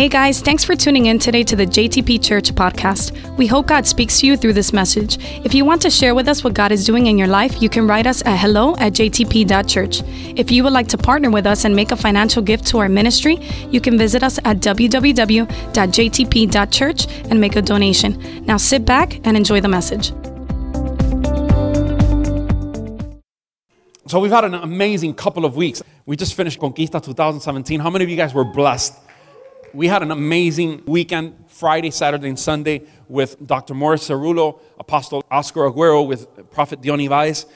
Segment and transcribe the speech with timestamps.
[0.00, 3.12] Hey guys, thanks for tuning in today to the JTP Church podcast.
[3.36, 5.18] We hope God speaks to you through this message.
[5.44, 7.68] If you want to share with us what God is doing in your life, you
[7.68, 10.02] can write us at hello at jtp.church.
[10.38, 12.88] If you would like to partner with us and make a financial gift to our
[12.88, 13.40] ministry,
[13.70, 15.06] you can visit us at www.jtp.church
[17.30, 18.46] and make a donation.
[18.46, 20.12] Now sit back and enjoy the message.
[24.06, 25.82] So we've had an amazing couple of weeks.
[26.06, 27.80] We just finished Conquista 2017.
[27.80, 28.94] How many of you guys were blessed?
[29.72, 33.74] We had an amazing weekend, Friday, Saturday, and Sunday, with Dr.
[33.74, 37.46] Morris Cerullo, Apostle Oscar Aguero, with Prophet Dion Ives.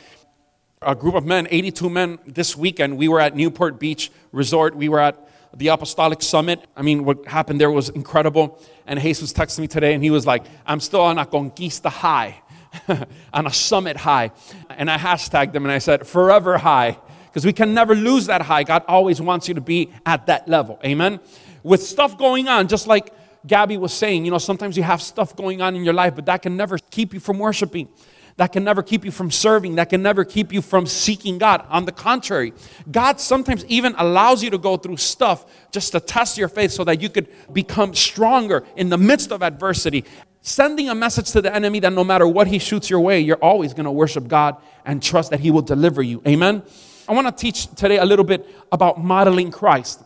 [0.82, 4.76] A group of men, 82 men, this weekend, we were at Newport Beach Resort.
[4.76, 6.64] We were at the Apostolic Summit.
[6.76, 8.60] I mean, what happened there was incredible.
[8.86, 12.42] And Jesus texted me today, and he was like, I'm still on a conquista high.
[13.32, 14.30] on a summit high.
[14.70, 16.98] And I hashtagged him and I said, forever high.
[17.26, 18.62] Because we can never lose that high.
[18.62, 20.78] God always wants you to be at that level.
[20.84, 21.18] Amen.
[21.64, 23.12] With stuff going on, just like
[23.44, 26.26] Gabby was saying, you know, sometimes you have stuff going on in your life, but
[26.26, 27.88] that can never keep you from worshiping.
[28.36, 29.76] That can never keep you from serving.
[29.76, 31.64] That can never keep you from seeking God.
[31.68, 32.52] On the contrary,
[32.90, 36.84] God sometimes even allows you to go through stuff just to test your faith so
[36.84, 40.04] that you could become stronger in the midst of adversity
[40.46, 43.38] sending a message to the enemy that no matter what he shoots your way, you're
[43.38, 46.22] always going to worship God and trust that he will deliver you.
[46.28, 46.62] Amen.
[47.08, 50.02] I want to teach today a little bit about modeling Christ.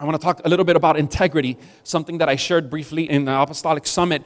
[0.00, 3.26] I want to talk a little bit about integrity, something that I shared briefly in
[3.26, 4.24] the Apostolic Summit.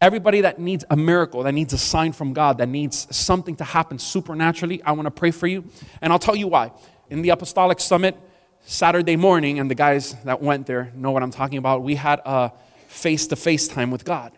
[0.00, 3.64] Everybody that needs a miracle, that needs a sign from God, that needs something to
[3.64, 5.64] happen supernaturally, I want to pray for you.
[6.00, 6.70] And I'll tell you why.
[7.10, 8.16] In the Apostolic Summit,
[8.60, 12.20] Saturday morning, and the guys that went there know what I'm talking about, we had
[12.24, 12.52] a
[12.86, 14.32] face to face time with God.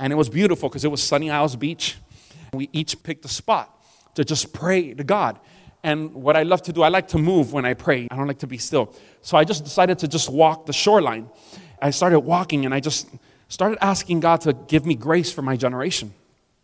[0.00, 1.96] And it was beautiful because it was Sunny Isles Beach.
[2.52, 3.72] We each picked a spot
[4.16, 5.38] to just pray to God.
[5.82, 8.08] And what I love to do, I like to move when I pray.
[8.10, 8.94] I don't like to be still.
[9.22, 11.28] So I just decided to just walk the shoreline.
[11.80, 13.08] I started walking and I just
[13.48, 16.12] started asking God to give me grace for my generation,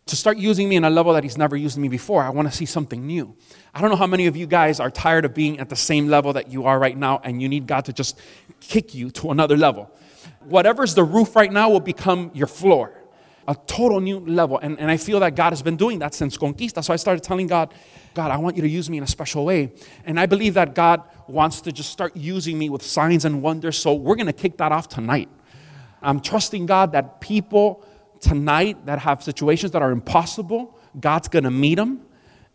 [0.07, 2.23] to start using me in a level that He's never used me before.
[2.23, 3.35] I want to see something new.
[3.73, 6.07] I don't know how many of you guys are tired of being at the same
[6.07, 8.19] level that you are right now and you need God to just
[8.59, 9.89] kick you to another level.
[10.41, 12.93] Whatever's the roof right now will become your floor
[13.47, 14.57] a total new level.
[14.57, 16.83] And, and I feel that God has been doing that since Conquista.
[16.83, 17.73] So I started telling God,
[18.15, 19.73] God, I want you to use me in a special way.
[20.05, 23.77] And I believe that God wants to just start using me with signs and wonders.
[23.77, 25.29] So we're going to kick that off tonight.
[26.01, 27.85] I'm trusting God that people
[28.21, 32.01] tonight that have situations that are impossible, God's going to meet them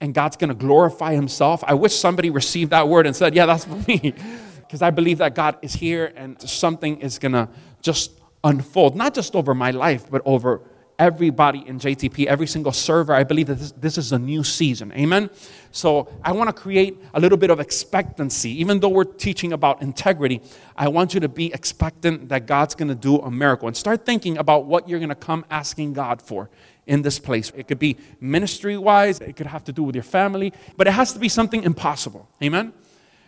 [0.00, 1.62] and God's going to glorify Himself.
[1.66, 4.14] I wish somebody received that word and said, Yeah, that's for me.
[4.60, 7.48] Because I believe that God is here and something is going to
[7.82, 8.12] just
[8.44, 10.60] unfold, not just over my life, but over
[11.00, 14.92] everybody in JTP, every single server, I believe that this, this is a new season.
[14.92, 15.30] Amen?
[15.72, 18.60] So I want to create a little bit of expectancy.
[18.60, 20.42] Even though we're teaching about integrity,
[20.76, 24.04] I want you to be expectant that God's going to do a miracle and start
[24.04, 26.50] thinking about what you're going to come asking God for
[26.86, 27.50] in this place.
[27.56, 30.92] It could be ministry wise, it could have to do with your family, but it
[30.92, 32.28] has to be something impossible.
[32.42, 32.74] Amen?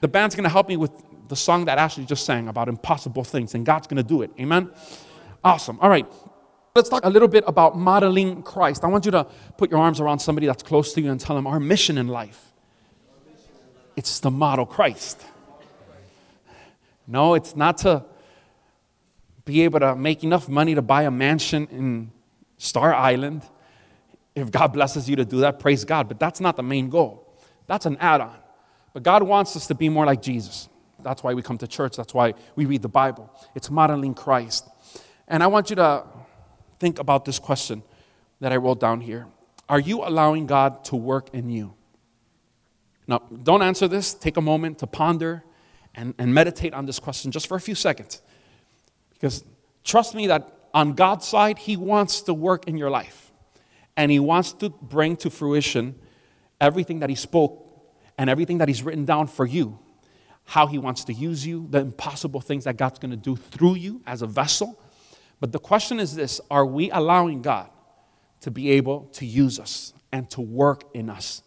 [0.03, 0.91] The band's going to help me with
[1.29, 4.31] the song that Ashley just sang about impossible things, and God's going to do it.
[4.39, 4.71] Amen?
[5.45, 5.79] Awesome.
[5.81, 6.07] All right.
[6.75, 8.83] Let's talk a little bit about modeling Christ.
[8.83, 9.27] I want you to
[9.59, 12.09] put your arms around somebody that's close to you and tell them our mission in
[12.09, 12.53] life.
[13.95, 15.21] It's to model Christ.
[17.07, 18.05] No, it's not to
[19.45, 22.11] be able to make enough money to buy a mansion in
[22.57, 23.43] Star Island.
[24.35, 26.09] If God blesses you to do that, praise God.
[26.09, 27.39] But that's not the main goal.
[27.67, 28.37] That's an add on.
[28.95, 30.71] But God wants us to be more like Jesus.
[31.03, 31.97] That's why we come to church.
[31.97, 33.31] That's why we read the Bible.
[33.55, 34.67] It's modeling Christ.
[35.29, 36.05] And I want you to
[36.83, 37.85] think about this question
[38.41, 39.29] that I wrote down here
[39.69, 41.75] Are you allowing God to work in you?
[43.07, 44.15] Now, don't answer this.
[44.15, 45.45] Take a moment to ponder
[45.95, 48.21] and, and meditate on this question just for a few seconds.
[49.13, 49.45] Because
[49.85, 50.43] trust me that
[50.75, 53.31] on God's side, He wants to work in your life.
[53.97, 55.95] And He wants to bring to fruition
[56.61, 57.55] everything that He spoke
[58.19, 59.79] and everything that He's written down for you.
[60.45, 63.77] How He wants to use you, the impossible things that God's going to do through
[63.77, 64.82] you as a vessel
[65.43, 67.69] but the question is this Are we allowing God
[68.43, 71.43] to be able to use us and to work in us?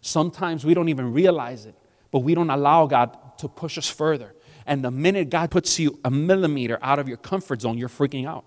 [0.00, 1.74] Sometimes we don't even realize it,
[2.12, 4.32] but we don't allow God to push us further.
[4.64, 8.28] And the minute God puts you a millimeter out of your comfort zone, you're freaking
[8.28, 8.44] out.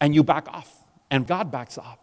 [0.00, 1.98] And you back off, and God backs off.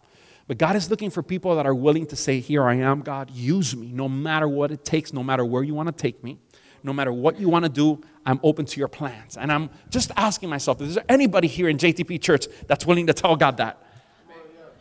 [0.46, 3.32] But God is looking for people that are willing to say, Here I am, God,
[3.32, 6.38] use me, no matter what it takes, no matter where you want to take me
[6.86, 9.36] no matter what you want to do, I'm open to your plans.
[9.36, 13.14] And I'm just asking myself, is there anybody here in JTP Church that's willing to
[13.14, 13.80] tell God that?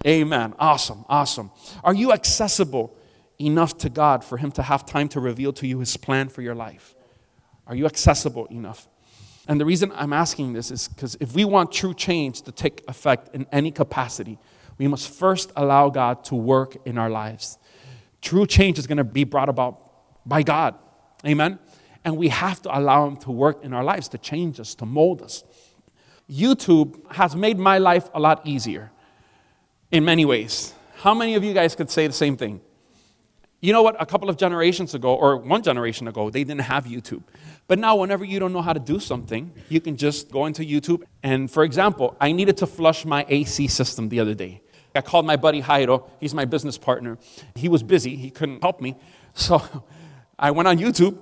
[0.06, 0.53] Amen.
[0.59, 1.51] Awesome, awesome.
[1.83, 2.95] Are you accessible
[3.39, 6.42] enough to God for Him to have time to reveal to you His plan for
[6.42, 6.95] your life?
[7.68, 8.88] Are you accessible enough?
[9.48, 12.83] And the reason I'm asking this is because if we want true change to take
[12.88, 14.39] effect in any capacity,
[14.77, 17.57] we must first allow God to work in our lives.
[18.21, 19.81] True change is going to be brought about
[20.25, 20.75] by God.
[21.25, 21.59] Amen?
[22.05, 24.85] And we have to allow Him to work in our lives, to change us, to
[24.85, 25.43] mold us.
[26.29, 28.91] YouTube has made my life a lot easier
[29.91, 30.73] in many ways.
[30.97, 32.61] How many of you guys could say the same thing?
[33.61, 33.99] You know what?
[33.99, 37.23] A couple of generations ago, or one generation ago, they didn't have YouTube.
[37.67, 40.61] But now, whenever you don't know how to do something, you can just go into
[40.61, 41.03] YouTube.
[41.23, 44.61] And for example, I needed to flush my AC system the other day.
[44.93, 47.17] I called my buddy Jairo, he's my business partner.
[47.55, 48.95] He was busy, he couldn't help me.
[49.33, 49.61] So
[50.39, 51.17] I went on YouTube,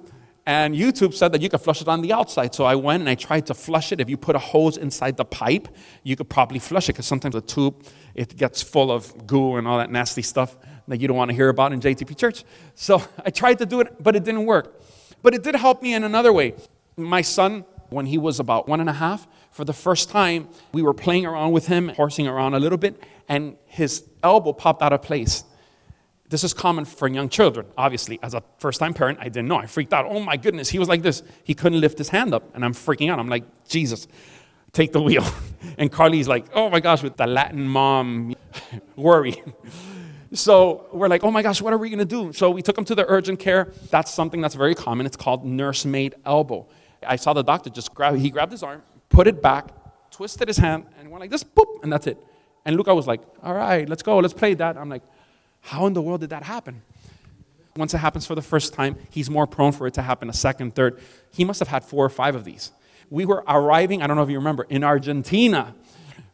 [0.45, 2.54] and YouTube said that you could flush it on the outside.
[2.54, 4.01] So I went and I tried to flush it.
[4.01, 5.69] If you put a hose inside the pipe,
[6.04, 9.68] you could probably flush it because sometimes the tube it gets full of goo and
[9.68, 10.57] all that nasty stuff
[10.88, 12.44] that you don't want to hear about in JTP Church.
[12.75, 14.81] So I tried to do it, but it didn't work.
[15.22, 16.56] But it did help me in another way.
[16.98, 20.81] My son, when he was about one and a half, for the first time, we
[20.81, 24.92] were playing around with him, horsing around a little bit, and his elbow popped out
[24.92, 25.45] of place.
[26.33, 28.18] This is common for young children, obviously.
[28.24, 29.57] As a first time parent, I didn't know.
[29.57, 30.07] I freaked out.
[30.09, 31.21] Oh my goodness, he was like this.
[31.44, 33.19] He couldn't lift his hand up, and I'm freaking out.
[33.19, 34.07] I'm like, Jesus,
[34.71, 35.24] take the wheel.
[35.77, 38.35] And Carly's like, oh my gosh, with the Latin mom
[38.95, 39.44] worry.
[40.33, 42.33] So we're like, oh my gosh, what are we to do?
[42.33, 43.71] So we took him to the urgent care.
[43.91, 45.06] That's something that's very common.
[45.06, 46.65] It's called nursemaid elbow.
[47.06, 49.68] I saw the doctor just grab, he grabbed his arm, put it back,
[50.09, 52.18] twisted his hand, and went like this, boop, and that's it.
[52.65, 54.75] And Luca was like, all right, let's go, let's play that.
[54.75, 55.03] I'm like,
[55.63, 56.81] how in the world did that happen?
[57.75, 60.33] Once it happens for the first time, he's more prone for it to happen a
[60.33, 61.00] second, third.
[61.31, 62.71] He must have had four or five of these.
[63.10, 65.74] We were arriving, I don't know if you remember, in Argentina.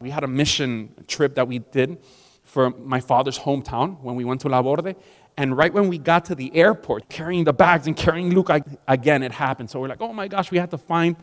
[0.00, 1.98] We had a mission trip that we did
[2.42, 4.96] for my father's hometown when we went to Laborde.
[5.36, 8.50] And right when we got to the airport, carrying the bags and carrying Luke,
[8.88, 9.70] again, it happened.
[9.70, 11.16] So we're like, oh my gosh, we had to find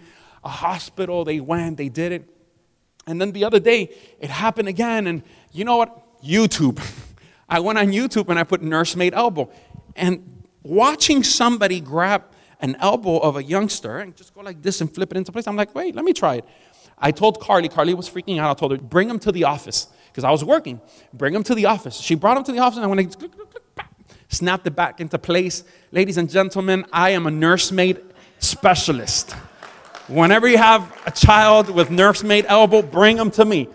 [0.43, 1.25] a hospital.
[1.25, 2.29] They went, they did it.
[3.05, 5.07] And then the other day, it happened again.
[5.07, 6.23] And you know what?
[6.23, 6.81] YouTube.
[7.49, 9.49] I went on YouTube and I put nursemaid elbow.
[9.95, 12.23] And watching somebody grab
[12.59, 15.47] an elbow of a youngster and just go like this and flip it into place,
[15.47, 16.45] I'm like, wait, let me try it.
[16.97, 18.49] I told Carly, Carly was freaking out.
[18.49, 20.81] I told her, bring him to the office because I was working.
[21.13, 21.95] Bring him to the office.
[21.95, 23.29] She brought him to the office, and I went, to
[24.29, 25.63] snapped it back into place.
[25.91, 28.01] Ladies and gentlemen, I am a nursemaid
[28.39, 29.33] specialist.
[30.07, 33.69] Whenever you have a child with nursemaid elbow, bring them to me.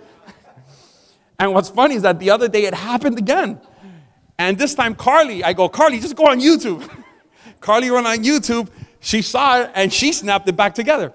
[1.39, 3.61] And what's funny is that the other day it happened again.
[4.39, 6.89] And this time, Carly, I go, Carly, just go on YouTube.
[7.61, 8.69] Carly went on YouTube,
[9.01, 11.13] she saw it, and she snapped it back together.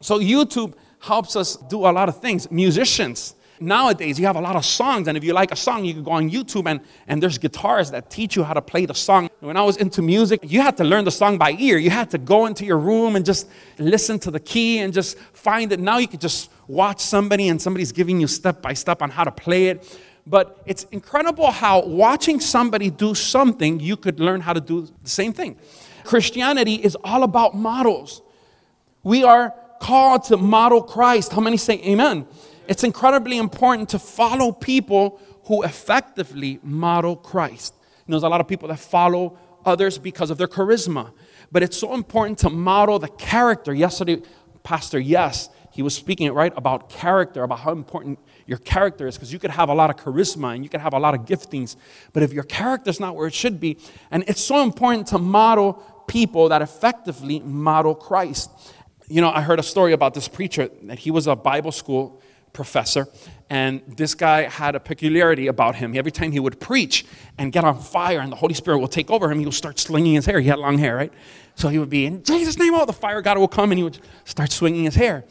[0.00, 2.50] So, YouTube helps us do a lot of things.
[2.50, 5.94] Musicians, nowadays you have a lot of songs and if you like a song you
[5.94, 8.94] can go on youtube and, and there's guitars that teach you how to play the
[8.94, 11.90] song when i was into music you had to learn the song by ear you
[11.90, 13.48] had to go into your room and just
[13.78, 17.60] listen to the key and just find it now you can just watch somebody and
[17.60, 19.98] somebody's giving you step by step on how to play it.
[20.26, 25.10] But it's incredible how watching somebody do something you could learn how to do the
[25.10, 25.58] same thing.
[26.04, 28.22] Christianity is all about models.
[29.02, 31.32] We are called to model christ.
[31.32, 32.26] How many say amen?
[32.66, 37.74] It's incredibly important to follow people who effectively model Christ.
[37.80, 41.12] You know, there's a lot of people that follow others because of their charisma,
[41.52, 43.74] but it's so important to model the character.
[43.74, 44.22] Yesterday,
[44.62, 49.16] Pastor, yes, he was speaking it right about character, about how important your character is,
[49.16, 51.22] because you could have a lot of charisma and you could have a lot of
[51.22, 51.74] giftings,
[52.12, 53.76] but if your character is not where it should be,
[54.10, 55.72] and it's so important to model
[56.06, 58.50] people that effectively model Christ.
[59.08, 62.20] You know, I heard a story about this preacher that he was a Bible school
[62.52, 63.08] professor,
[63.50, 65.96] and this guy had a peculiarity about him.
[65.96, 67.04] Every time he would preach
[67.36, 69.80] and get on fire, and the Holy Spirit will take over him, he would start
[69.80, 70.38] slinging his hair.
[70.40, 71.12] He had long hair, right?
[71.56, 73.82] So he would be, in Jesus' name, oh, the fire God will come, and he
[73.82, 75.24] would start swinging his hair.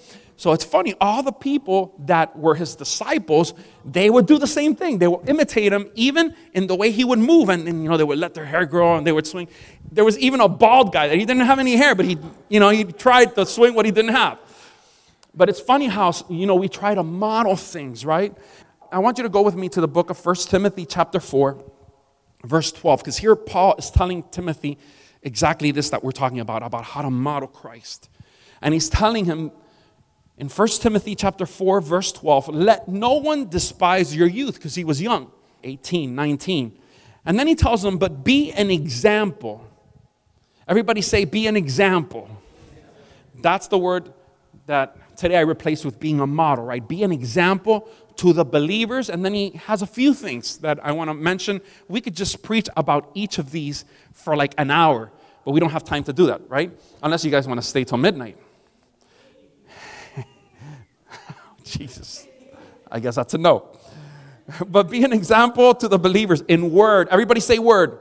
[0.44, 3.54] So it's funny, all the people that were his disciples,
[3.86, 4.98] they would do the same thing.
[4.98, 7.96] They would imitate him, even in the way he would move, and, and you know,
[7.96, 9.48] they would let their hair grow and they would swing.
[9.90, 12.18] There was even a bald guy that he didn't have any hair, but he,
[12.50, 14.38] you know, he tried to swing what he didn't have.
[15.34, 18.36] But it's funny how, you know, we try to model things, right?
[18.92, 21.64] I want you to go with me to the book of 1 Timothy, chapter 4,
[22.44, 24.78] verse 12, because here Paul is telling Timothy
[25.22, 28.10] exactly this that we're talking about, about how to model Christ.
[28.62, 29.54] And he's telling him
[30.38, 34.84] in 1 Timothy, chapter 4, verse 12, let no one despise your youth, because he
[34.84, 35.32] was young,
[35.64, 36.80] 18, 19.
[37.26, 39.66] And then he tells them, but be an example.
[40.68, 42.30] Everybody say, be an example.
[43.42, 44.12] That's the word
[44.66, 46.86] that today I replaced with being a model, right?
[46.86, 47.88] Be an example
[48.18, 49.10] to the believers.
[49.10, 51.62] And then he has a few things that I want to mention.
[51.88, 55.12] We could just preach about each of these for like an hour,
[55.46, 56.72] but we don't have time to do that, right?
[57.02, 58.38] Unless you guys want to stay till midnight.
[62.92, 63.70] I guess that's a no.
[64.68, 67.08] But be an example to the believers in word.
[67.10, 68.00] Everybody say word.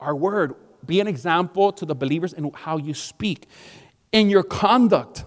[0.00, 0.54] Our word.
[0.84, 3.48] Be an example to the believers in how you speak,
[4.12, 5.24] in your conduct.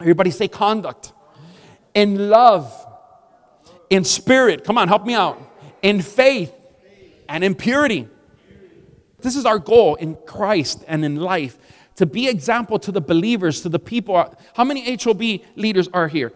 [0.00, 1.12] Everybody say conduct.
[1.94, 2.72] In love,
[3.90, 4.64] in spirit.
[4.64, 5.40] Come on, help me out.
[5.82, 6.52] In faith
[7.28, 8.08] and in purity.
[9.20, 11.58] This is our goal in Christ and in life
[11.98, 14.32] to be example to the believers, to the people.
[14.54, 15.20] How many HOB
[15.56, 16.32] leaders are here?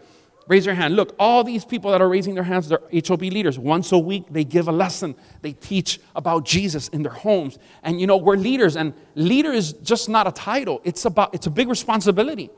[0.49, 0.97] Raise your hand.
[0.97, 3.59] Look, all these people that are raising their hands, they're HOB leaders.
[3.59, 5.15] Once a week, they give a lesson.
[5.41, 7.59] They teach about Jesus in their homes.
[7.83, 10.81] And you know, we're leaders, and leader is just not a title.
[10.85, 12.51] It's about it's a big responsibility.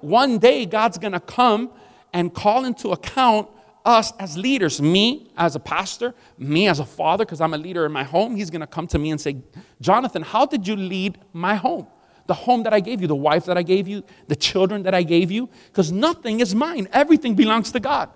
[0.00, 1.70] One day, God's gonna come
[2.12, 3.48] and call into account
[3.84, 7.86] us as leaders, me as a pastor, me as a father, because I'm a leader
[7.86, 8.36] in my home.
[8.36, 9.38] He's gonna come to me and say,
[9.80, 11.86] Jonathan, how did you lead my home?
[12.30, 14.94] The home that I gave you, the wife that I gave you, the children that
[14.94, 16.86] I gave you, because nothing is mine.
[16.92, 18.08] Everything belongs to God.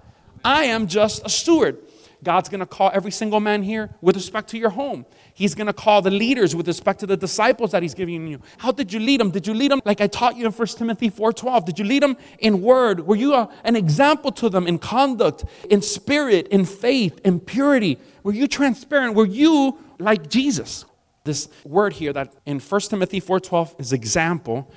[0.44, 1.78] I am just a steward.
[2.22, 5.04] God's going to call every single man here with respect to your home.
[5.34, 8.40] He's going to call the leaders with respect to the disciples that he's giving you.
[8.58, 9.32] How did you lead them?
[9.32, 11.64] Did you lead them like I taught you in 1 Timothy 4:12?
[11.64, 13.04] Did you lead them in word?
[13.04, 17.98] Were you a, an example to them in conduct, in spirit, in faith, in purity?
[18.22, 19.16] Were you transparent?
[19.16, 20.84] Were you like Jesus?
[21.24, 24.70] This word here that in 1 Timothy 4:12 is example,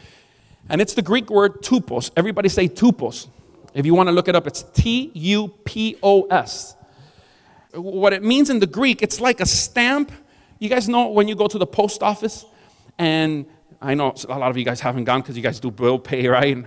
[0.70, 2.10] and it's the Greek word tupos.
[2.16, 3.28] Everybody say tupos.
[3.74, 6.78] If you want to look it up, it's T U P O S.
[7.74, 10.10] What it means in the Greek, it's like a stamp.
[10.60, 12.46] You guys know when you go to the post office,
[12.98, 13.46] and
[13.82, 16.28] I know a lot of you guys haven't gone because you guys do bill pay,
[16.40, 16.66] right?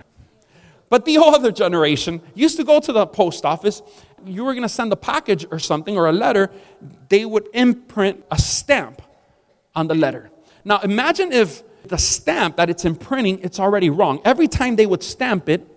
[0.89, 3.81] But the other generation used to go to the post office.
[4.23, 6.51] You were going to send a package or something or a letter,
[7.09, 9.01] they would imprint a stamp
[9.75, 10.31] on the letter.
[10.63, 14.21] Now imagine if the stamp that it's imprinting, it's already wrong.
[14.23, 15.67] Every time they would stamp it,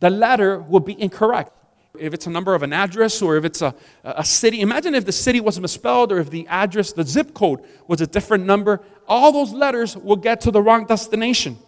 [0.00, 1.52] the letter would be incorrect.
[1.98, 5.04] If it's a number of an address or if it's a, a city, imagine if
[5.04, 8.80] the city was misspelled or if the address, the zip code was a different number.
[9.06, 11.58] All those letters will get to the wrong destination.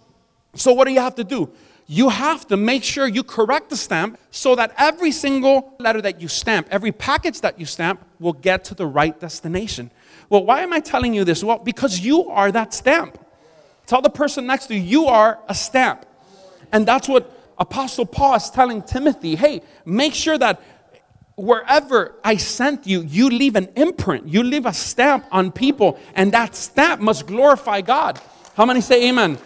[0.54, 1.50] So, what do you have to do?
[1.86, 6.20] You have to make sure you correct the stamp so that every single letter that
[6.20, 9.90] you stamp, every package that you stamp, will get to the right destination.
[10.28, 11.44] Well, why am I telling you this?
[11.44, 13.18] Well, because you are that stamp.
[13.86, 16.06] Tell the person next to you, you are a stamp.
[16.72, 20.60] And that's what Apostle Paul is telling Timothy hey, make sure that
[21.36, 26.32] wherever I sent you, you leave an imprint, you leave a stamp on people, and
[26.32, 28.20] that stamp must glorify God.
[28.56, 29.38] How many say amen?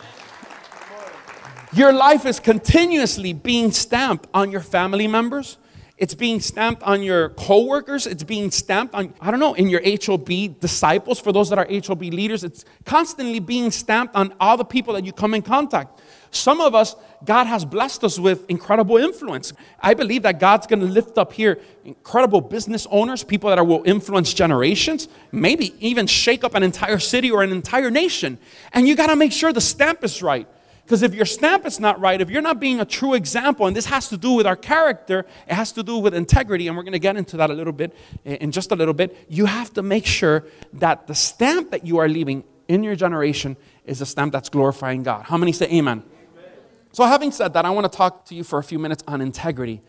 [1.73, 5.59] Your life is continuously being stamped on your family members,
[5.99, 8.07] it's being stamped on your coworkers.
[8.07, 11.67] It's being stamped on, I don't know, in your HOB disciples, for those that are
[11.69, 12.45] HOB leaders.
[12.45, 16.01] It's constantly being stamped on all the people that you come in contact.
[16.31, 19.53] Some of us, God has blessed us with incredible influence.
[19.81, 23.65] I believe that God's going to lift up here incredible business owners, people that are,
[23.65, 28.39] will influence generations, maybe even shake up an entire city or an entire nation.
[28.73, 30.47] And you got to make sure the stamp is right.
[30.89, 33.77] Because if your stamp is not right, if you're not being a true example, and
[33.77, 36.83] this has to do with our character, it has to do with integrity, and we're
[36.83, 39.45] going to get into that a little bit eh, in just a little bit, you
[39.45, 44.01] have to make sure that the stamp that you are leaving in your generation is
[44.01, 45.27] a stamp that's glorifying God.
[45.27, 46.03] How many say amen?
[46.03, 46.05] amen?
[46.93, 49.21] So, having said that, I want to talk to you for a few minutes on
[49.21, 49.83] integrity.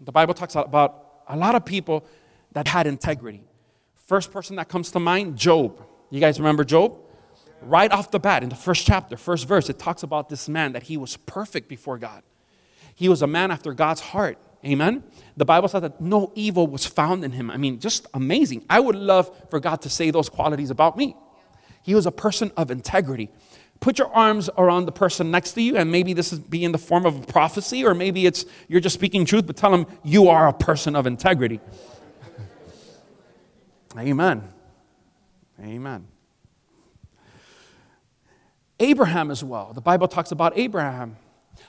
[0.00, 2.06] The Bible talks about a lot of people
[2.52, 3.42] that had integrity.
[4.06, 5.84] First person that comes to mind, Job.
[6.10, 7.00] You guys remember Job?
[7.66, 10.72] Right off the bat in the first chapter, first verse, it talks about this man
[10.72, 12.22] that he was perfect before God.
[12.94, 14.38] He was a man after God's heart.
[14.64, 15.04] Amen.
[15.36, 17.50] The Bible says that no evil was found in him.
[17.50, 18.64] I mean, just amazing.
[18.70, 21.16] I would love for God to say those qualities about me.
[21.82, 23.30] He was a person of integrity.
[23.80, 26.72] Put your arms around the person next to you, and maybe this is be in
[26.72, 29.86] the form of a prophecy, or maybe it's you're just speaking truth, but tell them
[30.02, 31.60] you are a person of integrity.
[33.98, 34.48] Amen.
[35.60, 36.06] Amen.
[38.80, 39.72] Abraham as well.
[39.72, 41.16] The Bible talks about Abraham,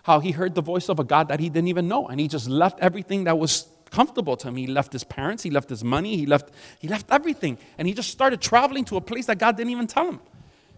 [0.04, 2.28] how he heard the voice of a God that he didn't even know, and he
[2.28, 4.56] just left everything that was comfortable to him.
[4.56, 7.94] He left his parents, he left his money, he left, he left everything, and he
[7.94, 10.20] just started traveling to a place that God didn't even tell him.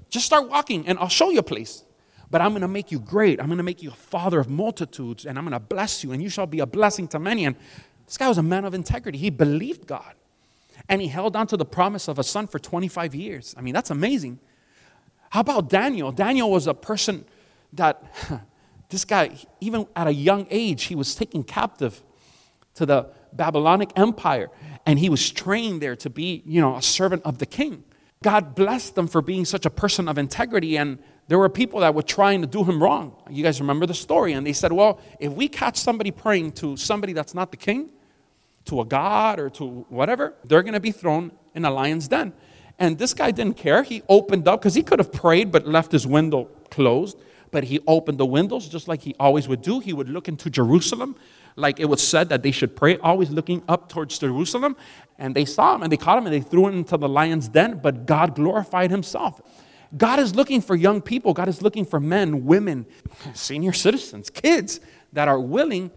[0.10, 1.84] Just start walking, and I'll show you a place.
[2.30, 3.42] But I'm to make you great.
[3.42, 6.30] I'm to make you a father of multitudes, and I'm to bless you, and you
[6.30, 7.46] shall be a blessing to many.
[7.46, 7.56] And
[8.06, 9.18] this guy was a man of integrity.
[9.18, 10.14] He believed God,
[10.90, 13.56] and he held on to the promise of a son for 25 years.
[13.58, 14.40] I mean, that's amazing.
[15.30, 16.12] How about Daniel?
[16.12, 17.26] Daniel was a person
[17.74, 18.04] that,
[18.90, 22.02] this guy, even at a young age, he was taken captive
[22.76, 24.50] to the Babylonic Empire,
[24.86, 27.84] and he was trained there to be, you know, a servant of the king.
[28.24, 31.94] God blessed them for being such a person of integrity, and there were people that
[31.94, 33.16] were trying to do him wrong.
[33.30, 34.34] You guys remember the story?
[34.34, 37.90] And they said, well, if we catch somebody praying to somebody that's not the king,
[38.66, 42.34] to a god or to whatever, they're going to be thrown in a lion's den.
[42.80, 43.84] And this guy didn't care.
[43.84, 47.18] He opened up because he could have prayed but left his window closed.
[47.50, 49.80] But he opened the windows just like he always would do.
[49.80, 51.16] He would look into Jerusalem,
[51.56, 54.76] like it was said that they should pray, always looking up towards Jerusalem.
[55.18, 57.48] And they saw him and they caught him and they threw him into the lion's
[57.48, 57.80] den.
[57.82, 59.42] But God glorified himself.
[59.96, 61.34] God is looking for young people.
[61.34, 62.86] God is looking for men, women,
[63.34, 64.82] senior citizens, kids
[65.14, 65.92] that are willing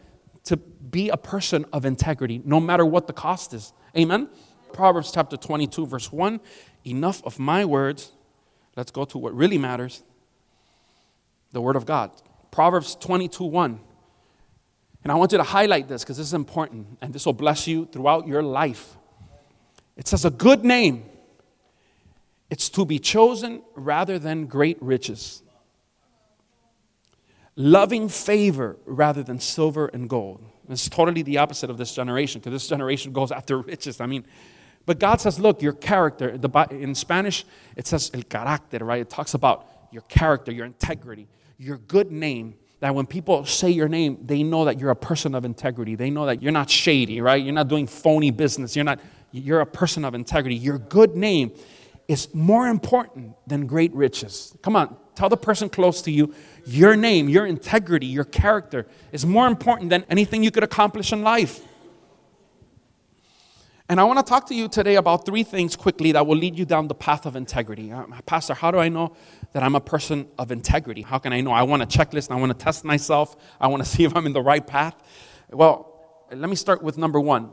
[0.44, 3.72] to be a person of integrity, no matter what the cost is.
[3.96, 4.28] Amen?
[4.72, 6.40] Proverbs chapter 22, verse 1
[6.84, 8.12] Enough of my words.
[8.76, 10.02] Let's go to what really matters
[11.52, 12.10] the Word of God.
[12.50, 13.80] Proverbs 22, 1.
[15.02, 17.66] And I want you to highlight this because this is important and this will bless
[17.66, 18.96] you throughout your life.
[19.96, 21.04] It says, A good name
[22.50, 25.42] it's to be chosen rather than great riches.
[27.54, 30.44] Loving favor rather than silver and gold.
[30.68, 34.00] It's totally the opposite of this generation because this generation goes after riches.
[34.00, 34.24] I mean,
[34.86, 37.44] but God says, look, your character, the, in Spanish,
[37.76, 39.00] it says el carácter, right?
[39.00, 42.54] It talks about your character, your integrity, your good name.
[42.80, 45.96] That when people say your name, they know that you're a person of integrity.
[45.96, 47.42] They know that you're not shady, right?
[47.42, 48.74] You're not doing phony business.
[48.74, 49.00] You're not,
[49.32, 50.56] you're a person of integrity.
[50.56, 51.52] Your good name
[52.08, 54.56] is more important than great riches.
[54.62, 56.34] Come on, tell the person close to you
[56.66, 61.22] your name, your integrity, your character is more important than anything you could accomplish in
[61.22, 61.60] life.
[63.90, 66.56] And I want to talk to you today about three things quickly that will lead
[66.56, 67.90] you down the path of integrity.
[67.90, 69.16] Uh, Pastor, how do I know
[69.52, 71.02] that I'm a person of integrity?
[71.02, 71.50] How can I know?
[71.50, 74.24] I want a checklist, I want to test myself, I want to see if I'm
[74.26, 74.94] in the right path.
[75.50, 77.50] Well, let me start with number one.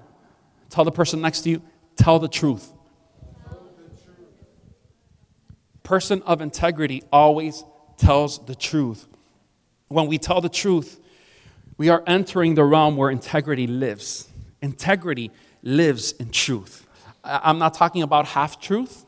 [0.70, 1.62] Tell the person next to you,
[1.98, 2.72] tell the truth
[5.88, 7.64] person of integrity always
[7.96, 9.08] tells the truth.
[9.88, 11.00] When we tell the truth,
[11.78, 14.28] we are entering the realm where integrity lives.
[14.62, 16.88] Integrity lives in truth.
[17.24, 19.06] I'm not talking about half truth.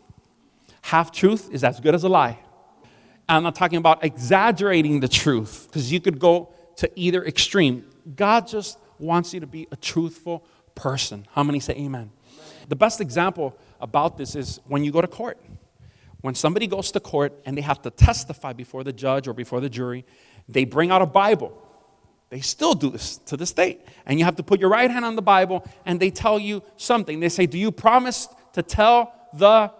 [0.82, 2.40] Half truth is as good as a lie.
[3.28, 7.86] I'm not talking about exaggerating the truth because you could go to either extreme.
[8.16, 11.28] God just wants you to be a truthful person.
[11.34, 12.12] How many say amen?
[12.68, 15.40] The best example about this is when you go to court
[16.22, 19.62] when somebody goes to court and they have to testify before the judge or before
[19.62, 20.06] the jury,
[20.48, 21.58] they bring out a Bible.
[22.30, 23.80] They still do this to this day.
[24.06, 26.62] And you have to put your right hand on the Bible and they tell you
[26.78, 27.20] something.
[27.20, 29.72] They say, Do you promise to tell the.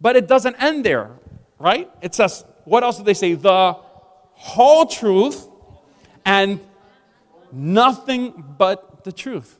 [0.00, 1.10] But it doesn't end there,
[1.58, 1.90] right?
[2.00, 3.34] It says, What else do they say?
[3.34, 3.72] The
[4.32, 5.48] whole truth
[6.24, 6.60] and
[7.50, 9.58] nothing but the truth.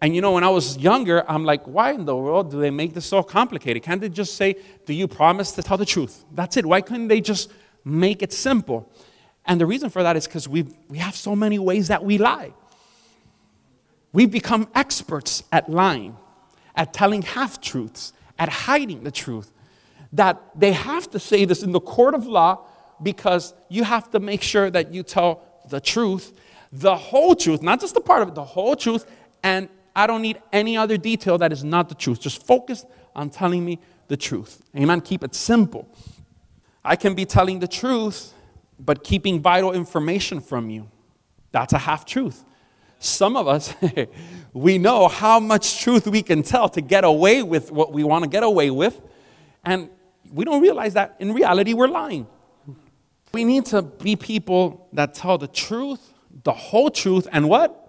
[0.00, 2.70] And you know, when I was younger, I'm like, why in the world do they
[2.70, 3.82] make this so complicated?
[3.82, 6.24] Can't they just say, Do you promise to tell the truth?
[6.32, 6.64] That's it.
[6.64, 7.52] Why couldn't they just
[7.84, 8.90] make it simple?
[9.46, 12.18] And the reason for that is because we we have so many ways that we
[12.18, 12.52] lie.
[14.12, 16.16] We've become experts at lying,
[16.74, 19.52] at telling half truths, at hiding the truth.
[20.12, 22.66] That they have to say this in the court of law
[23.02, 26.32] because you have to make sure that you tell the truth,
[26.72, 29.06] the whole truth, not just the part of it, the whole truth,
[29.42, 32.20] and I don't need any other detail that is not the truth.
[32.20, 34.62] Just focus on telling me the truth.
[34.76, 35.00] Amen.
[35.00, 35.88] Keep it simple.
[36.84, 38.32] I can be telling the truth,
[38.84, 40.90] but keeping vital information from you.
[41.52, 42.44] That's a half truth.
[42.98, 43.74] Some of us,
[44.52, 48.24] we know how much truth we can tell to get away with what we want
[48.24, 49.00] to get away with.
[49.64, 49.90] And
[50.32, 52.26] we don't realize that in reality we're lying.
[53.32, 56.12] We need to be people that tell the truth,
[56.42, 57.80] the whole truth, and what?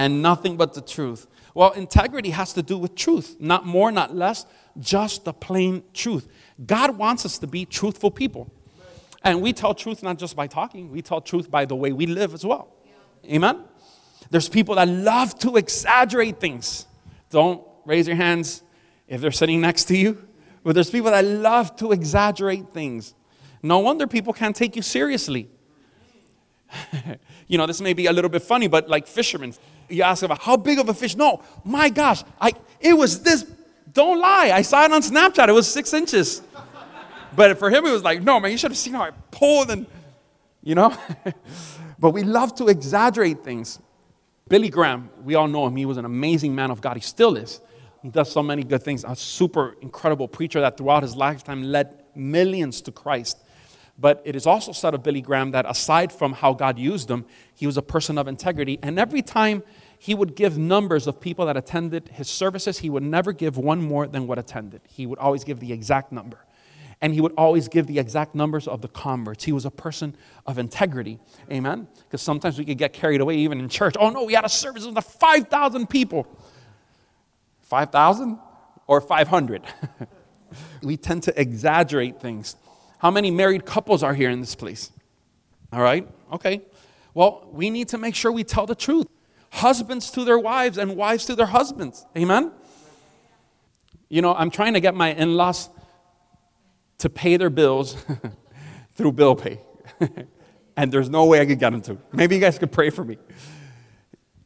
[0.00, 1.26] and nothing but the truth.
[1.54, 4.46] Well, integrity has to do with truth, not more, not less,
[4.78, 6.26] just the plain truth.
[6.64, 8.50] God wants us to be truthful people.
[9.22, 12.06] And we tell truth not just by talking, we tell truth by the way we
[12.06, 12.68] live as well.
[13.26, 13.64] Amen?
[14.30, 16.86] There's people that love to exaggerate things.
[17.30, 18.62] Don't raise your hands
[19.08, 20.26] if they're sitting next to you.
[20.62, 23.14] But there's people that love to exaggerate things.
[23.62, 25.48] No wonder people can't take you seriously.
[27.48, 29.54] you know, this may be a little bit funny, but like fishermen,
[29.88, 31.16] you ask about how big of a fish.
[31.16, 33.44] No, my gosh, I it was this.
[33.92, 34.52] Don't lie.
[34.54, 35.48] I saw it on Snapchat.
[35.48, 36.42] It was six inches.
[37.34, 39.70] But for him, it was like, no, man, you should have seen how I pulled
[39.70, 39.86] and,
[40.62, 40.96] you know.
[41.98, 43.78] but we love to exaggerate things.
[44.48, 45.76] Billy Graham, we all know him.
[45.76, 46.96] He was an amazing man of God.
[46.96, 47.60] He still is.
[48.02, 49.04] He does so many good things.
[49.04, 53.38] A super incredible preacher that throughout his lifetime led millions to Christ.
[53.98, 57.26] But it is also said of Billy Graham that aside from how God used him,
[57.54, 58.78] he was a person of integrity.
[58.82, 59.62] And every time
[59.98, 63.82] he would give numbers of people that attended his services, he would never give one
[63.82, 64.80] more than what attended.
[64.88, 66.38] He would always give the exact number.
[67.02, 69.44] And he would always give the exact numbers of the converts.
[69.44, 70.14] He was a person
[70.46, 71.18] of integrity.
[71.50, 71.88] Amen?
[72.04, 73.94] Because sometimes we could get carried away even in church.
[73.98, 76.26] Oh no, we had a service with 5,000 people.
[77.62, 78.38] 5,000
[78.86, 79.62] or 500?
[80.82, 82.56] we tend to exaggerate things.
[82.98, 84.90] How many married couples are here in this place?
[85.72, 86.06] All right?
[86.32, 86.62] Okay.
[87.14, 89.06] Well, we need to make sure we tell the truth.
[89.52, 92.04] Husbands to their wives and wives to their husbands.
[92.16, 92.52] Amen?
[94.08, 95.70] You know, I'm trying to get my in laws
[97.00, 97.96] to pay their bills
[98.94, 99.60] through bill pay.
[100.76, 101.98] and there's no way I could get them to.
[102.12, 103.18] Maybe you guys could pray for me.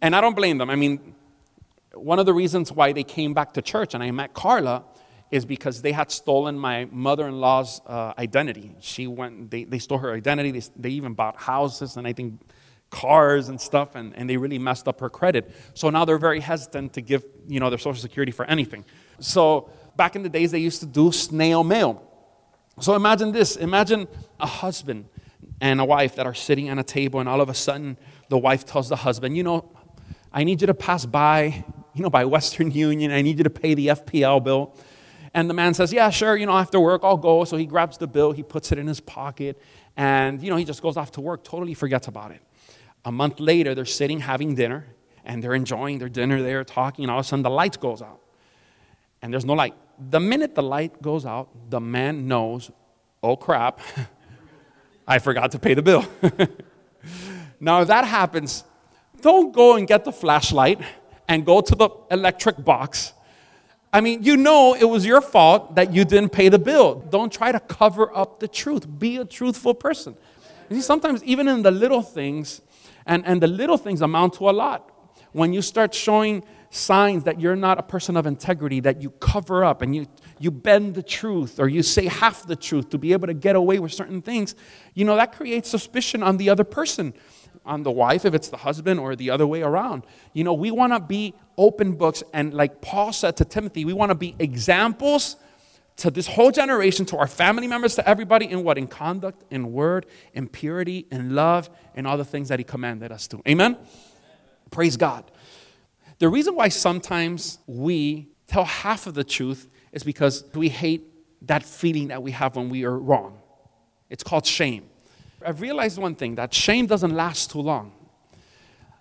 [0.00, 0.70] And I don't blame them.
[0.70, 1.14] I mean,
[1.94, 4.84] one of the reasons why they came back to church and I met Carla
[5.30, 8.74] is because they had stolen my mother-in-law's uh, identity.
[8.80, 10.50] She went, they, they stole her identity.
[10.52, 12.40] They, they even bought houses and I think
[12.90, 15.50] cars and stuff, and, and they really messed up her credit.
[15.74, 18.84] So now they're very hesitant to give, you know, their social security for anything.
[19.18, 22.13] So back in the days, they used to do snail mail.
[22.80, 24.08] So imagine this imagine
[24.40, 25.06] a husband
[25.60, 27.96] and a wife that are sitting at a table, and all of a sudden,
[28.28, 29.70] the wife tells the husband, You know,
[30.32, 33.12] I need you to pass by, you know, by Western Union.
[33.12, 34.76] I need you to pay the FPL bill.
[35.32, 37.44] And the man says, Yeah, sure, you know, after work, I'll go.
[37.44, 39.60] So he grabs the bill, he puts it in his pocket,
[39.96, 42.40] and, you know, he just goes off to work, totally forgets about it.
[43.04, 44.87] A month later, they're sitting having dinner,
[45.24, 48.02] and they're enjoying their dinner there, talking, and all of a sudden the light goes
[48.02, 48.20] out.
[49.22, 49.74] And there's no light.
[49.98, 52.70] The minute the light goes out, the man knows,
[53.22, 53.80] oh crap,
[55.07, 56.04] I forgot to pay the bill.
[57.61, 58.64] now, if that happens,
[59.20, 60.80] don't go and get the flashlight
[61.28, 63.12] and go to the electric box.
[63.92, 66.96] I mean, you know it was your fault that you didn't pay the bill.
[67.11, 68.87] Don't try to cover up the truth.
[68.98, 70.16] Be a truthful person.
[70.68, 72.61] You see, sometimes even in the little things,
[73.07, 74.90] and, and the little things amount to a lot.
[75.33, 79.64] When you start showing signs that you're not a person of integrity, that you cover
[79.64, 80.06] up and you,
[80.38, 83.56] you bend the truth or you say half the truth to be able to get
[83.56, 84.54] away with certain things,
[84.94, 87.14] you know, that creates suspicion on the other person,
[87.64, 90.04] on the wife, if it's the husband, or the other way around.
[90.32, 93.92] You know, we want to be open books, and like Paul said to Timothy, we
[93.92, 95.37] want to be examples
[95.96, 98.76] to this whole generation, to our family members, to everybody in what?
[98.76, 103.12] In conduct, in word, in purity, in love, in all the things that He commanded
[103.12, 103.40] us to.
[103.48, 103.76] Amen?
[104.70, 105.30] Praise God.
[106.18, 111.11] The reason why sometimes we tell half of the truth is because we hate
[111.42, 113.38] that feeling that we have when we are wrong.
[114.11, 114.85] It's called shame.
[115.44, 117.92] I've realized one thing that shame doesn't last too long.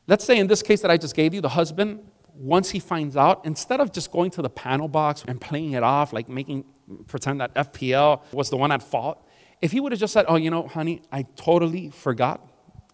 [0.07, 2.01] Let's say in this case that I just gave you, the husband,
[2.35, 5.83] once he finds out, instead of just going to the panel box and playing it
[5.83, 6.65] off, like making
[7.07, 9.25] pretend that FPL was the one at fault,
[9.61, 12.45] if he would have just said, Oh, you know, honey, I totally forgot.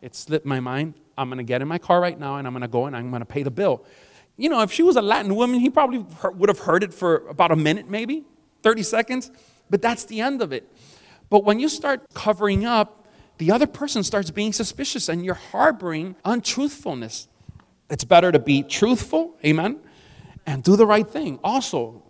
[0.01, 0.93] It slipped my mind.
[1.17, 2.95] I'm going to get in my car right now and I'm going to go and
[2.95, 3.85] I'm going to pay the bill
[4.39, 7.27] you know, if she was a Latin woman, he probably would have heard it for
[7.27, 8.23] about a minute, maybe
[8.63, 9.31] 30 seconds,
[9.69, 10.71] but that's the end of it.
[11.29, 13.05] But when you start covering up,
[13.37, 17.27] the other person starts being suspicious and you're harboring untruthfulness.
[17.89, 19.79] It's better to be truthful, amen,
[20.45, 21.39] and do the right thing.
[21.43, 22.01] Also,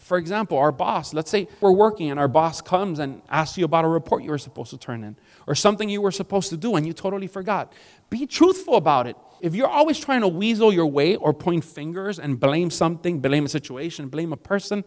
[0.00, 3.64] for example, our boss, let's say we're working and our boss comes and asks you
[3.64, 6.56] about a report you were supposed to turn in or something you were supposed to
[6.56, 7.72] do and you totally forgot.
[8.10, 9.16] Be truthful about it.
[9.40, 13.44] If you're always trying to weasel your way or point fingers and blame something, blame
[13.44, 14.84] a situation, blame a person,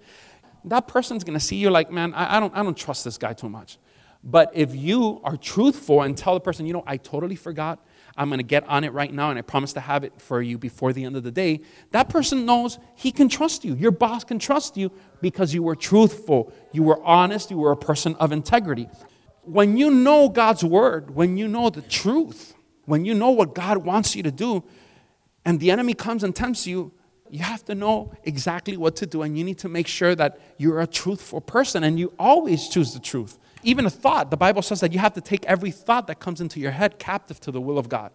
[0.65, 3.33] that person's gonna see you like, man, I, I, don't, I don't trust this guy
[3.33, 3.77] too much.
[4.23, 7.79] But if you are truthful and tell the person, you know, I totally forgot,
[8.19, 10.41] I'm going to get on it right now and I promise to have it for
[10.41, 13.75] you before the end of the day, that person knows he can trust you.
[13.75, 17.77] Your boss can trust you because you were truthful, you were honest, you were a
[17.77, 18.89] person of integrity.
[19.43, 23.77] When you know God's word, when you know the truth, when you know what God
[23.77, 24.65] wants you to do,
[25.45, 26.91] and the enemy comes and tempts you,
[27.29, 30.39] you have to know exactly what to do, and you need to make sure that
[30.57, 33.39] you're a truthful person and you always choose the truth.
[33.63, 36.41] Even a thought, the Bible says that you have to take every thought that comes
[36.41, 38.11] into your head captive to the will of God.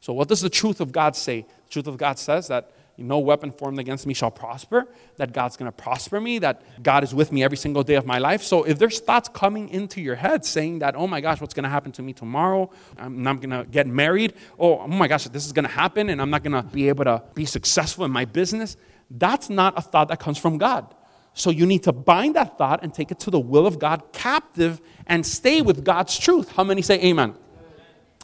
[0.00, 1.42] So, what does the truth of God say?
[1.66, 5.56] The truth of God says that no weapon formed against me shall prosper, that God's
[5.56, 8.42] going to prosper me, that God is with me every single day of my life.
[8.42, 11.64] So if there's thoughts coming into your head saying that, oh my gosh, what's going
[11.64, 12.70] to happen to me tomorrow?
[12.98, 14.34] I'm not going to get married.
[14.58, 16.88] Oh, oh my gosh, this is going to happen and I'm not going to be
[16.88, 18.76] able to be successful in my business.
[19.10, 20.94] That's not a thought that comes from God.
[21.34, 24.12] So you need to bind that thought and take it to the will of God
[24.12, 26.50] captive and stay with God's truth.
[26.52, 27.34] How many say amen?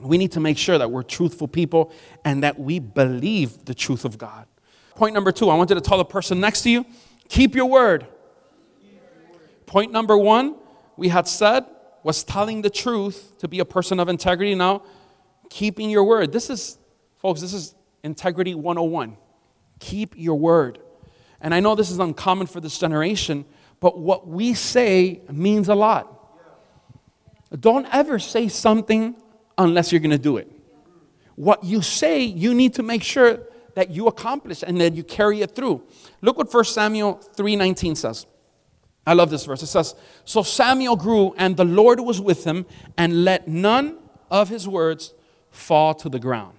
[0.03, 1.93] We need to make sure that we're truthful people
[2.25, 4.47] and that we believe the truth of God.
[4.95, 6.85] Point number two, I want you to tell the person next to you,
[7.29, 8.07] keep your word.
[9.65, 10.57] Point number one,
[10.97, 11.65] we had said,
[12.03, 14.55] was telling the truth to be a person of integrity.
[14.55, 14.83] Now,
[15.51, 16.33] keeping your word.
[16.33, 16.79] This is,
[17.19, 19.17] folks, this is integrity 101.
[19.81, 20.79] Keep your word.
[21.41, 23.45] And I know this is uncommon for this generation,
[23.81, 26.13] but what we say means a lot.
[27.59, 29.15] Don't ever say something
[29.57, 30.51] unless you're going to do it.
[31.37, 33.41] What you say, you need to make sure
[33.75, 35.83] that you accomplish and that you carry it through.
[36.23, 38.27] Look what 1 Samuel 3:19 says.
[39.07, 39.63] I love this verse.
[39.63, 39.95] It says,
[40.25, 43.99] "So Samuel grew and the Lord was with him and let none
[44.31, 45.15] of his words
[45.51, 46.55] fall to the ground."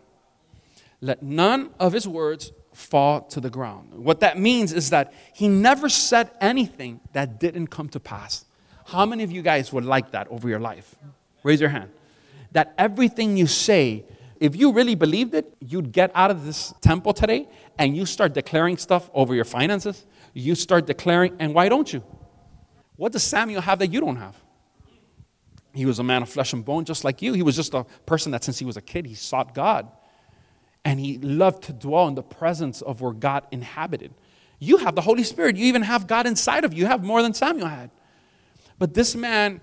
[1.02, 3.92] Let none of his words fall to the ground.
[3.92, 8.46] What that means is that he never said anything that didn't come to pass.
[8.86, 10.96] How many of you guys would like that over your life?
[11.42, 11.90] Raise your hand.
[12.52, 14.06] That everything you say,
[14.40, 18.34] if you really believed it, you'd get out of this temple today and you start
[18.34, 20.06] declaring stuff over your finances.
[20.36, 22.04] You start declaring, and why don't you?
[22.96, 24.36] What does Samuel have that you don't have?
[25.74, 27.34] He was a man of flesh and bone, just like you.
[27.34, 29.92] He was just a person that since he was a kid, he sought God.
[30.88, 34.14] And he loved to dwell in the presence of where God inhabited.
[34.58, 35.58] You have the Holy Spirit.
[35.58, 36.84] You even have God inside of you.
[36.84, 37.92] You have more than Samuel had.
[38.80, 39.60] But this man,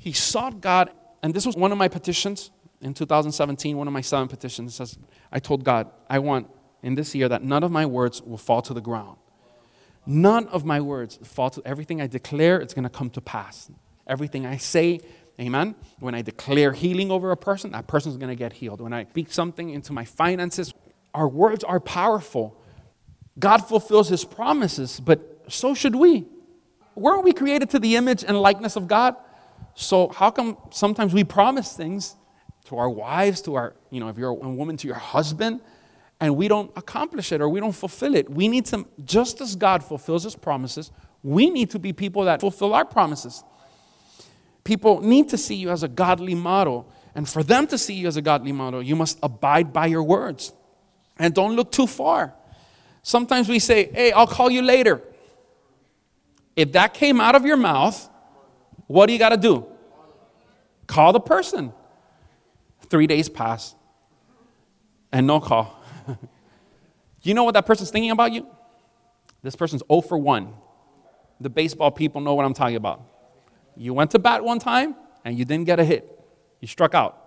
[0.00, 0.90] he sought God,
[1.22, 2.50] and this was one of my petitions
[2.80, 4.72] in 2017, one of my seven petitions.
[4.72, 4.98] It says,
[5.30, 6.48] I told God, I want
[6.82, 9.18] in this year that none of my words will fall to the ground.
[10.06, 13.70] None of my words fall to everything I declare, it's going to come to pass.
[14.08, 15.02] Everything I say,
[15.40, 15.74] amen.
[15.98, 18.80] When I declare healing over a person, that person is going to get healed.
[18.80, 20.72] When I speak something into my finances,
[21.14, 22.56] our words are powerful.
[23.38, 26.26] God fulfills his promises, but so should we
[26.94, 29.16] weren't we created to the image and likeness of God?
[29.74, 32.16] So how come sometimes we promise things
[32.66, 35.60] to our wives, to our, you know, if you're a woman, to your husband,
[36.20, 38.28] and we don't accomplish it or we don't fulfill it?
[38.30, 40.90] We need to, just as God fulfills his promises,
[41.22, 43.42] we need to be people that fulfill our promises.
[44.64, 46.90] People need to see you as a godly model.
[47.14, 50.02] And for them to see you as a godly model, you must abide by your
[50.02, 50.52] words.
[51.18, 52.34] And don't look too far.
[53.02, 55.02] Sometimes we say, hey, I'll call you later.
[56.54, 58.08] If that came out of your mouth,
[58.86, 59.66] what do you got to do?
[60.86, 61.72] Call the person.
[62.88, 63.74] Three days pass
[65.12, 65.82] and no call.
[67.22, 68.46] you know what that person's thinking about you?
[69.42, 70.52] This person's 0 for 1.
[71.40, 73.02] The baseball people know what I'm talking about.
[73.76, 76.08] You went to bat one time and you didn't get a hit,
[76.60, 77.18] you struck out.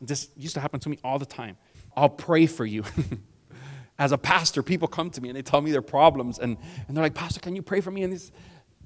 [0.00, 1.56] This used to happen to me all the time.
[1.96, 2.84] I'll pray for you.
[3.98, 6.56] as a pastor, people come to me and they tell me their problems, and,
[6.86, 8.04] and they're like, Pastor, can you pray for me?
[8.04, 8.30] And this,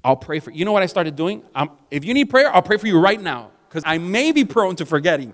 [0.03, 0.59] I'll pray for you.
[0.59, 1.43] You know what I started doing?
[1.53, 4.43] Um, if you need prayer, I'll pray for you right now, because I may be
[4.43, 5.33] prone to forgetting.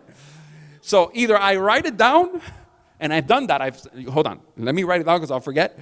[0.81, 2.41] So either I write it down,
[2.99, 3.61] and I've done that.
[3.61, 5.79] I've hold on, let me write it down because I'll forget,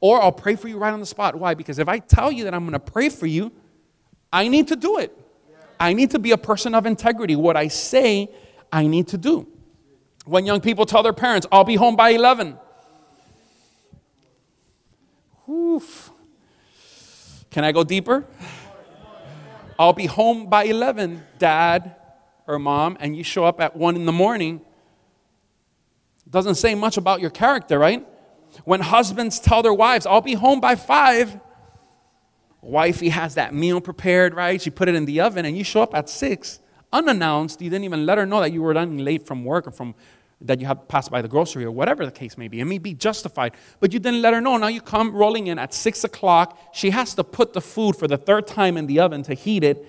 [0.00, 1.34] or I'll pray for you right on the spot.
[1.34, 1.54] Why?
[1.54, 3.50] Because if I tell you that I'm going to pray for you,
[4.32, 5.16] I need to do it.
[5.78, 7.36] I need to be a person of integrity.
[7.36, 8.28] What I say,
[8.72, 9.48] I need to do.
[10.24, 12.58] When young people tell their parents, I'll be home by 11.
[15.48, 16.12] Oof.
[17.50, 18.26] Can I go deeper?
[19.78, 21.96] I'll be home by 11, dad
[22.46, 24.60] or mom, and you show up at 1 in the morning.
[26.28, 28.06] Doesn't say much about your character, right?
[28.64, 31.40] When husbands tell their wives, I'll be home by 5,
[32.62, 34.60] wifey has that meal prepared, right?
[34.60, 36.60] She put it in the oven, and you show up at 6,
[36.92, 37.60] unannounced.
[37.60, 39.94] You didn't even let her know that you were running late from work or from
[40.42, 42.60] that you have passed by the grocery or whatever the case may be.
[42.60, 44.56] It may be justified, but you didn't let her know.
[44.56, 46.58] Now you come rolling in at six o'clock.
[46.72, 49.64] She has to put the food for the third time in the oven to heat
[49.64, 49.86] it.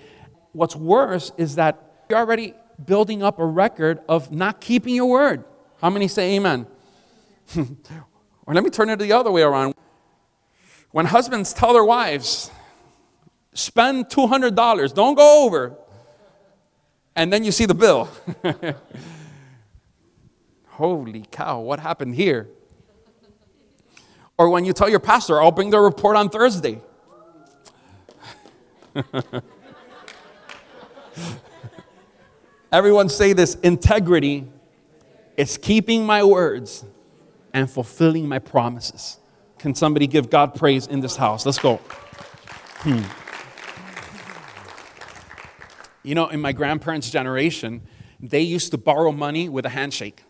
[0.52, 2.54] What's worse is that you're already
[2.84, 5.44] building up a record of not keeping your word.
[5.80, 6.66] How many say amen?
[7.56, 9.74] or let me turn it the other way around.
[10.90, 12.50] When husbands tell their wives,
[13.54, 15.76] spend $200, don't go over,
[17.14, 18.08] and then you see the bill.
[20.68, 22.48] Holy cow, what happened here?
[24.38, 26.80] Or when you tell your pastor, I'll bring the report on Thursday.
[32.72, 34.46] Everyone say this integrity
[35.36, 36.84] is keeping my words
[37.52, 39.18] and fulfilling my promises.
[39.58, 41.44] Can somebody give God praise in this house?
[41.44, 41.76] Let's go.
[42.78, 43.02] Hmm.
[46.02, 47.82] You know, in my grandparents' generation,
[48.20, 50.24] they used to borrow money with a handshake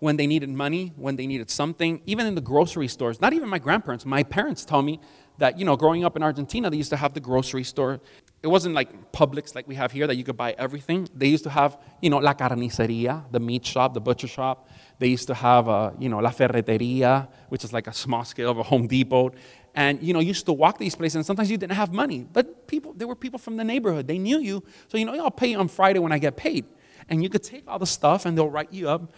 [0.00, 3.20] when they needed money, when they needed something, even in the grocery stores.
[3.20, 4.04] Not even my grandparents.
[4.04, 5.00] My parents tell me
[5.38, 8.00] that, you know, growing up in Argentina, they used to have the grocery store.
[8.42, 11.08] It wasn't like Publix like we have here that you could buy everything.
[11.14, 14.68] They used to have, you know, La Carniceria, the meat shop, the butcher shop.
[14.98, 18.50] They used to have, uh, you know, La Ferreteria, which is like a small scale
[18.50, 19.32] of a Home Depot.
[19.74, 22.26] And, you know, you used to walk these places, and sometimes you didn't have money.
[22.32, 24.06] But people, there were people from the neighborhood.
[24.06, 24.62] They knew you.
[24.88, 26.64] So, you know, I'll pay you on Friday when I get paid.
[27.08, 29.12] And you could take all the stuff, and they'll write you up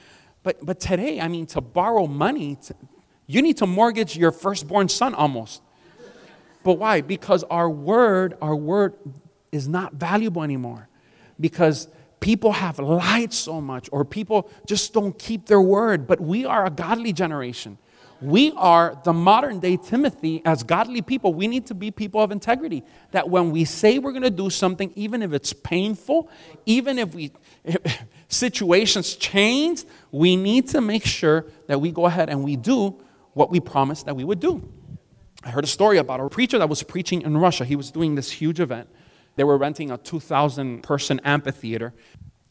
[0.47, 2.77] but, but today, I mean, to borrow money, to,
[3.27, 5.61] you need to mortgage your firstborn son almost.
[6.63, 7.01] But why?
[7.01, 8.95] Because our word, our word
[9.51, 10.89] is not valuable anymore.
[11.41, 11.89] Because
[12.21, 16.07] people have lied so much or people just don't keep their word.
[16.07, 17.77] But we are a godly generation.
[18.21, 21.35] We are the modern day Timothy as godly people.
[21.35, 22.83] We need to be people of integrity.
[23.11, 26.31] That when we say we're going to do something, even if it's painful,
[26.65, 27.33] even if we
[27.65, 33.01] if situations change, we need to make sure that we go ahead and we do
[33.35, 34.67] what we promised that we would do.
[35.45, 37.65] I heard a story about a preacher that was preaching in Russia.
[37.65, 38.89] He was doing this huge event.
[39.37, 41.93] They were renting a 2,000 person amphitheater.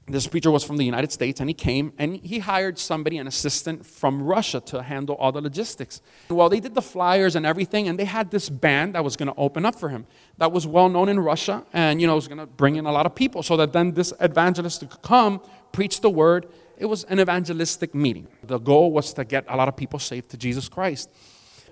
[0.08, 3.26] This preacher was from the United States and he came and he hired somebody, an
[3.26, 6.00] assistant from Russia, to handle all the logistics.
[6.30, 9.30] Well, they did the flyers and everything, and they had this band that was going
[9.30, 10.06] to open up for him
[10.38, 12.92] that was well known in Russia and, you know, was going to bring in a
[12.92, 15.42] lot of people so that then this evangelist could come,
[15.72, 16.48] preach the word.
[16.78, 18.28] It was an evangelistic meeting.
[18.44, 21.10] The goal was to get a lot of people saved to Jesus Christ.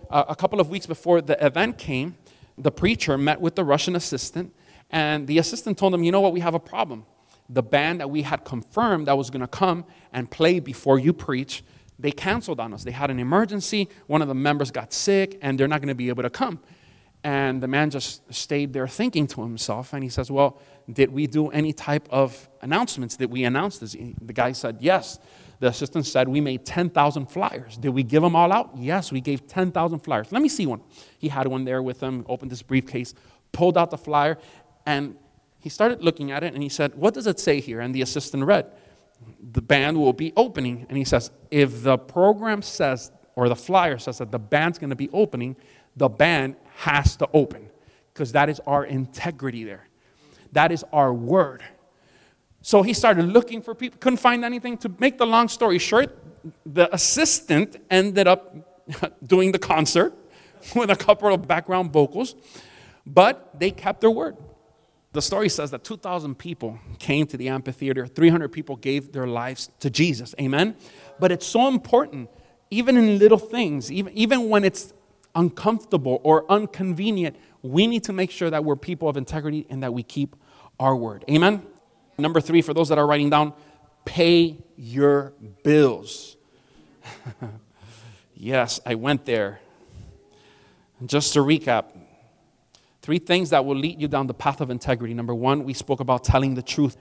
[0.09, 2.17] Uh, a couple of weeks before the event came,
[2.57, 4.55] the preacher met with the Russian assistant
[4.89, 6.33] and the assistant told him, You know what?
[6.33, 7.05] We have a problem.
[7.49, 11.13] The band that we had confirmed that was going to come and play before you
[11.13, 11.63] preach,
[11.99, 12.83] they canceled on us.
[12.83, 13.89] They had an emergency.
[14.07, 16.59] One of the members got sick, and they're not going to be able to come.
[17.23, 20.59] And the man just stayed there thinking to himself, and he says, Well,
[20.91, 23.15] did we do any type of announcements?
[23.15, 23.93] Did we announce this?
[23.93, 25.19] The guy said, Yes.
[25.59, 27.77] The assistant said, We made 10,000 flyers.
[27.77, 28.71] Did we give them all out?
[28.75, 30.31] Yes, we gave 10,000 flyers.
[30.33, 30.81] Let me see one.
[31.17, 33.13] He had one there with him, opened his briefcase,
[33.53, 34.37] pulled out the flyer,
[34.85, 35.15] and
[35.63, 37.79] he started looking at it and he said, What does it say here?
[37.79, 38.69] And the assistant read,
[39.41, 40.85] The band will be opening.
[40.89, 44.89] And he says, If the program says, or the flyer says that the band's going
[44.89, 45.55] to be opening,
[45.95, 47.69] the band has to open
[48.13, 49.87] because that is our integrity there.
[50.51, 51.63] That is our word.
[52.61, 54.77] So he started looking for people, couldn't find anything.
[54.79, 56.13] To make the long story short,
[56.65, 58.53] the assistant ended up
[59.25, 60.13] doing the concert
[60.75, 62.35] with a couple of background vocals,
[63.05, 64.35] but they kept their word.
[65.13, 69.69] The story says that 2,000 people came to the amphitheater, 300 people gave their lives
[69.79, 70.33] to Jesus.
[70.41, 70.75] Amen?
[71.19, 72.29] But it's so important,
[72.71, 74.91] even in little things, even, even when it's
[75.35, 79.93] uncomfortable or inconvenient, we need to make sure that we're people of integrity and that
[79.93, 80.35] we keep
[80.79, 81.23] our word.
[81.29, 81.63] Amen?
[82.17, 83.53] Number three, for those that are writing down,
[84.05, 86.37] pay your bills.
[88.35, 89.59] yes, I went there.
[91.05, 91.85] Just to recap,
[93.03, 95.13] Three things that will lead you down the path of integrity.
[95.13, 96.95] Number one, we spoke about telling the truth.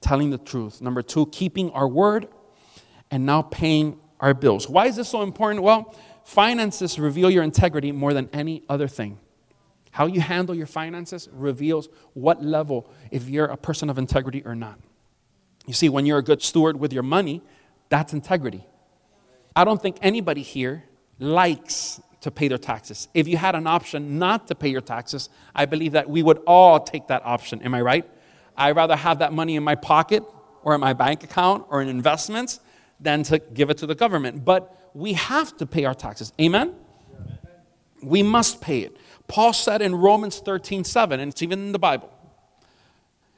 [0.00, 0.80] Telling the truth.
[0.80, 2.28] Number two, keeping our word.
[3.10, 4.68] And now paying our bills.
[4.68, 5.64] Why is this so important?
[5.64, 9.18] Well, finances reveal your integrity more than any other thing.
[9.90, 14.54] How you handle your finances reveals what level, if you're a person of integrity or
[14.54, 14.78] not.
[15.66, 17.42] You see, when you're a good steward with your money,
[17.88, 18.64] that's integrity.
[19.56, 20.84] I don't think anybody here
[21.18, 23.08] likes to pay their taxes.
[23.14, 26.38] If you had an option not to pay your taxes, I believe that we would
[26.46, 27.60] all take that option.
[27.62, 28.08] Am I right?
[28.56, 30.22] I'd rather have that money in my pocket
[30.62, 32.60] or in my bank account or in investments
[33.00, 34.44] than to give it to the government.
[34.44, 36.32] But we have to pay our taxes.
[36.40, 36.74] Amen?
[38.02, 38.96] We must pay it.
[39.26, 42.12] Paul said in Romans 13 7, and it's even in the Bible.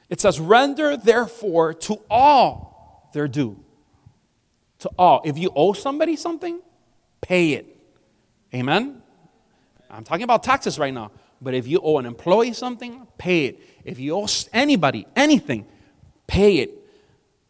[0.09, 3.63] It says, Render therefore to all their due.
[4.79, 5.21] To all.
[5.25, 6.61] If you owe somebody something,
[7.21, 7.74] pay it.
[8.55, 9.01] Amen?
[9.89, 11.11] I'm talking about taxes right now.
[11.41, 13.59] But if you owe an employee something, pay it.
[13.83, 15.67] If you owe anybody anything,
[16.25, 16.71] pay it.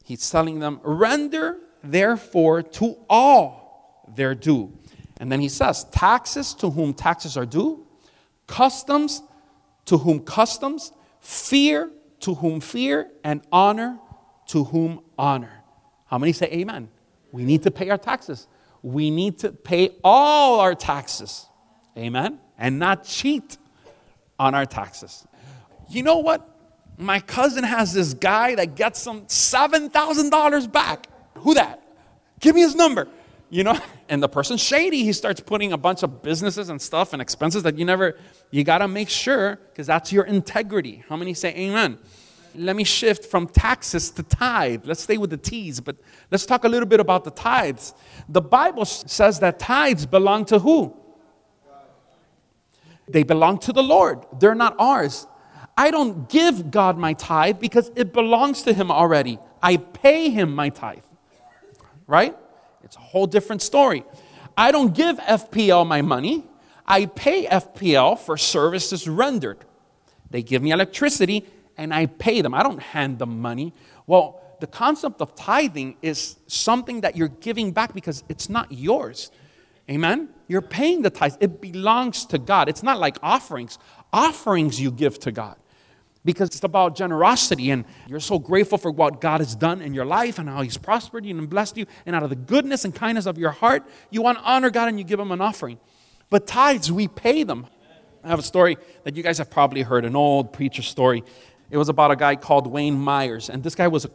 [0.04, 4.74] He's telling them, render therefore to all their due.
[5.18, 7.86] And then he says, taxes to whom taxes are due,
[8.48, 9.22] customs
[9.86, 11.92] to whom customs, fear
[12.22, 14.00] to whom fear, and honor
[14.48, 15.64] to whom honor.
[16.08, 16.90] How many say amen?
[17.32, 18.48] We need to pay our taxes
[18.86, 21.48] we need to pay all our taxes.
[21.98, 22.40] Amen?
[22.56, 23.58] And not cheat
[24.38, 25.26] on our taxes.
[25.90, 26.48] You know what?
[26.96, 31.08] My cousin has this guy that gets some $7,000 back.
[31.40, 31.82] Who that?
[32.40, 33.08] Give me his number.
[33.50, 35.04] You know, and the person's shady.
[35.04, 38.20] He starts putting a bunch of businesses and stuff and expenses that you never,
[38.52, 41.04] you got to make sure because that's your integrity.
[41.10, 41.98] How many say amen?
[42.58, 44.86] Let me shift from taxes to tithe.
[44.86, 45.98] Let's stay with the T's, but
[46.32, 47.94] let's talk a little bit about the tithes.
[48.30, 50.96] The Bible says that tithes belong to who?
[53.08, 55.28] They belong to the Lord, they're not ours.
[55.78, 59.40] I don't give God my tithe because it belongs to Him already.
[59.62, 61.04] I pay Him my tithe,
[62.08, 62.36] right?
[62.84, 64.04] It's a whole different story.
[64.58, 66.46] I don't give FPL my money.
[66.88, 69.66] I pay FPL for services rendered.
[70.30, 71.46] They give me electricity
[71.78, 72.54] and I pay them.
[72.54, 73.74] I don't hand them money.
[74.08, 79.32] Well, the concept of tithing is something that you're giving back because it's not yours.
[79.90, 80.30] Amen?
[80.48, 81.38] You're paying the tithes.
[81.40, 82.70] It belongs to God.
[82.70, 83.78] It's not like offerings.
[84.12, 85.58] Offerings you give to God
[86.26, 90.06] because it's about generosity and you're so grateful for what God has done in your
[90.06, 91.86] life and how He's prospered you and blessed you.
[92.06, 94.90] And out of the goodness and kindness of your heart, you want to honor God
[94.90, 95.80] and you give Him an offering.
[96.30, 97.68] But tithes, we pay them.
[98.24, 101.24] I have a story that you guys have probably heard, an old preacher story.
[101.70, 103.50] It was about a guy called Wayne Myers.
[103.50, 104.10] And this guy was a,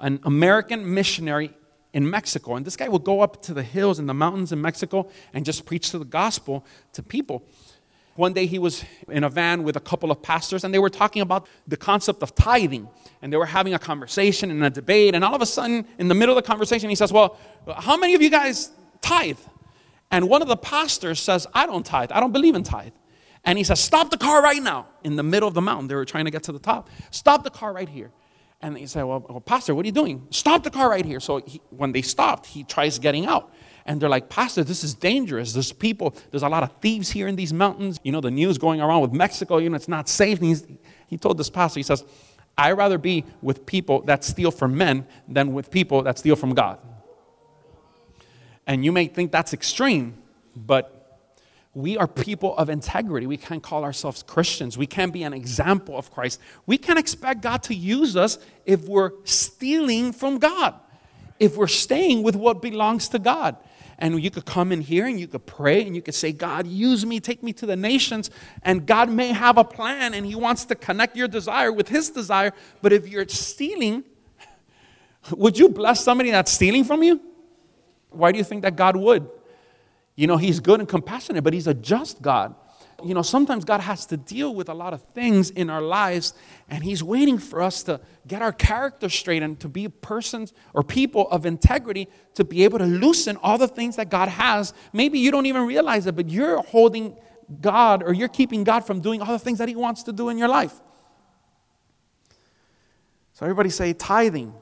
[0.00, 1.54] an American missionary
[1.92, 2.56] in Mexico.
[2.56, 5.44] And this guy would go up to the hills and the mountains in Mexico and
[5.44, 7.44] just preach the gospel to people.
[8.14, 10.90] One day he was in a van with a couple of pastors and they were
[10.90, 12.88] talking about the concept of tithing.
[13.22, 15.14] And they were having a conversation and a debate.
[15.14, 17.38] And all of a sudden, in the middle of the conversation, he says, Well,
[17.76, 18.70] how many of you guys
[19.00, 19.38] tithe?
[20.10, 22.10] And one of the pastors says, I don't tithe.
[22.12, 22.92] I don't believe in tithe.
[23.44, 25.88] And he says, Stop the car right now in the middle of the mountain.
[25.88, 26.90] They were trying to get to the top.
[27.10, 28.10] Stop the car right here.
[28.60, 30.26] And he said, well, well, Pastor, what are you doing?
[30.30, 31.20] Stop the car right here.
[31.20, 33.52] So he, when they stopped, he tries getting out.
[33.86, 35.52] And they're like, Pastor, this is dangerous.
[35.52, 38.00] There's people, there's a lot of thieves here in these mountains.
[38.02, 40.40] You know, the news going around with Mexico, you know, it's not safe.
[40.40, 42.04] He told this pastor, he says,
[42.56, 46.54] I'd rather be with people that steal from men than with people that steal from
[46.54, 46.78] God.
[48.66, 50.20] And you may think that's extreme,
[50.54, 50.97] but
[51.78, 53.28] we are people of integrity.
[53.28, 54.76] We can't call ourselves Christians.
[54.76, 56.40] We can't be an example of Christ.
[56.66, 60.74] We can't expect God to use us if we're stealing from God,
[61.38, 63.56] if we're staying with what belongs to God.
[63.96, 66.66] And you could come in here and you could pray and you could say, God,
[66.66, 68.28] use me, take me to the nations.
[68.64, 72.10] And God may have a plan and He wants to connect your desire with His
[72.10, 72.52] desire.
[72.82, 74.02] But if you're stealing,
[75.30, 77.20] would you bless somebody that's stealing from you?
[78.10, 79.30] Why do you think that God would?
[80.18, 82.52] You know, He's good and compassionate, but He's a just God.
[83.04, 86.34] You know, sometimes God has to deal with a lot of things in our lives,
[86.68, 90.82] and He's waiting for us to get our character straight and to be persons or
[90.82, 94.74] people of integrity to be able to loosen all the things that God has.
[94.92, 97.16] Maybe you don't even realize it, but you're holding
[97.60, 100.30] God or you're keeping God from doing all the things that He wants to do
[100.30, 100.74] in your life.
[103.34, 104.52] So, everybody say tithing.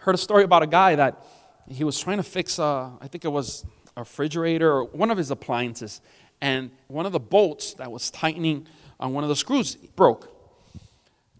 [0.00, 1.24] Heard a story about a guy that
[1.70, 3.64] he was trying to fix, uh, I think it was
[3.98, 6.00] a refrigerator or one of his appliances,
[6.40, 8.66] and one of the bolts that was tightening
[9.00, 10.32] on one of the screws broke.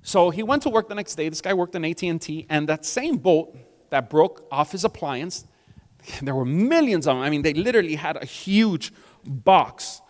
[0.03, 1.29] So he went to work the next day.
[1.29, 3.57] This guy worked in AT&T, and that same bolt
[3.91, 5.47] that broke off his appliance,
[6.23, 7.23] there were millions of them.
[7.23, 8.93] I mean, they literally had a huge
[9.25, 10.01] box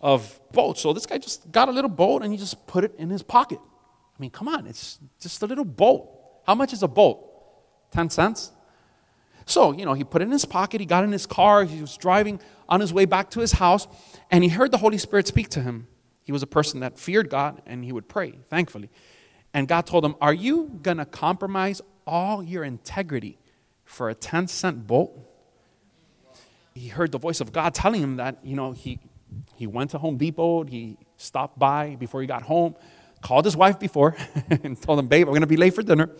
[0.00, 0.80] of bolts.
[0.80, 3.22] So this guy just got a little bolt and he just put it in his
[3.22, 3.58] pocket.
[3.60, 6.08] I mean, come on, it's just a little bolt.
[6.46, 7.24] How much is a bolt?
[7.92, 8.52] 10 cents?
[9.48, 11.80] So, you know, he put it in his pocket, he got in his car, he
[11.80, 12.38] was driving
[12.68, 13.88] on his way back to his house,
[14.30, 15.88] and he heard the Holy Spirit speak to him.
[16.22, 18.90] He was a person that feared God and he would pray, thankfully.
[19.54, 23.38] And God told him, Are you going to compromise all your integrity
[23.86, 25.18] for a 10 cent bolt?
[26.74, 29.00] He heard the voice of God telling him that, you know, he,
[29.56, 32.76] he went to Home Depot, he stopped by before he got home,
[33.22, 34.14] called his wife before,
[34.50, 36.10] and told him, Babe, I'm going to be late for dinner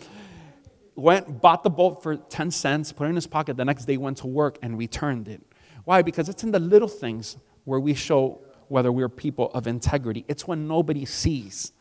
[0.99, 3.57] went, bought the boat for 10 cents, put it in his pocket.
[3.57, 5.41] The next day went to work and returned it.
[5.85, 6.01] Why?
[6.01, 10.25] Because it's in the little things where we show whether we're people of integrity.
[10.27, 11.71] It's when nobody sees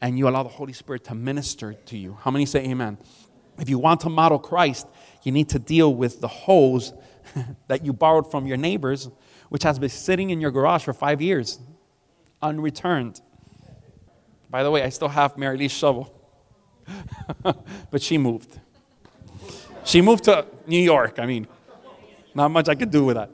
[0.00, 2.16] and you allow the Holy Spirit to minister to you.
[2.20, 2.98] How many say amen?
[3.58, 4.86] If you want to model Christ,
[5.22, 6.92] you need to deal with the hose
[7.68, 9.10] that you borrowed from your neighbors,
[9.50, 11.58] which has been sitting in your garage for five years,
[12.40, 13.20] unreturned.
[14.48, 16.19] By the way, I still have Mary Lee's shovel.
[17.90, 18.58] but she moved.
[19.84, 21.18] She moved to New York.
[21.18, 21.46] I mean,
[22.34, 23.30] not much I could do with that.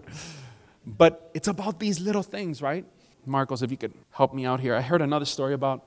[0.87, 2.85] But it's about these little things, right?
[3.27, 4.75] Marcos, if you could help me out here.
[4.75, 5.85] I heard another story about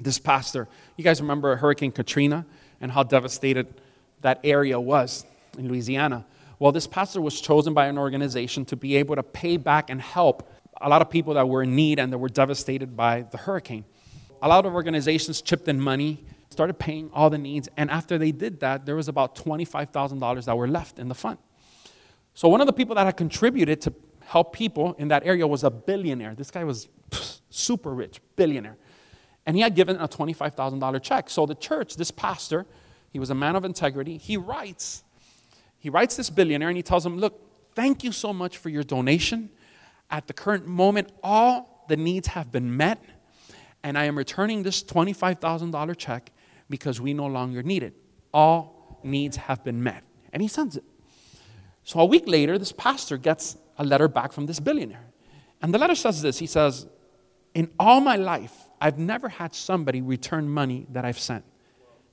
[0.00, 0.68] this pastor.
[0.96, 2.46] You guys remember Hurricane Katrina
[2.80, 3.80] and how devastated
[4.22, 5.24] that area was
[5.58, 6.24] in Louisiana?
[6.58, 10.00] Well, this pastor was chosen by an organization to be able to pay back and
[10.00, 13.36] help a lot of people that were in need and that were devastated by the
[13.36, 13.84] hurricane.
[14.42, 17.68] A lot of organizations chipped in money started paying all the needs.
[17.76, 21.38] And after they did that, there was about $25,000 that were left in the fund.
[22.34, 23.94] So one of the people that had contributed to
[24.24, 26.34] help people in that area was a billionaire.
[26.34, 26.88] This guy was
[27.50, 28.76] super rich, billionaire.
[29.46, 31.30] And he had given a $25,000 check.
[31.30, 32.66] So the church, this pastor,
[33.10, 35.04] he was a man of integrity, he writes,
[35.78, 37.40] he writes this billionaire and he tells him, look,
[37.74, 39.50] thank you so much for your donation.
[40.10, 43.02] At the current moment, all the needs have been met,
[43.82, 46.32] and I am returning this $25,000 check
[46.68, 47.94] because we no longer need it.
[48.32, 50.02] All needs have been met.
[50.32, 50.84] And he sends it.
[51.84, 55.06] So a week later, this pastor gets a letter back from this billionaire.
[55.62, 56.86] And the letter says this He says,
[57.54, 61.44] In all my life, I've never had somebody return money that I've sent.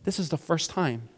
[0.04, 1.10] This is the first time.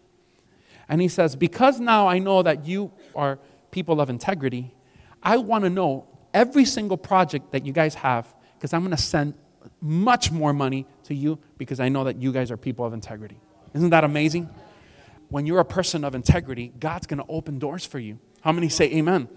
[0.87, 3.39] And he says, Because now I know that you are
[3.71, 4.73] people of integrity,
[5.21, 9.01] I want to know every single project that you guys have because I'm going to
[9.01, 9.33] send
[9.81, 13.37] much more money to you because I know that you guys are people of integrity.
[13.73, 14.49] Isn't that amazing?
[15.29, 18.19] When you're a person of integrity, God's going to open doors for you.
[18.41, 19.27] How many say amen?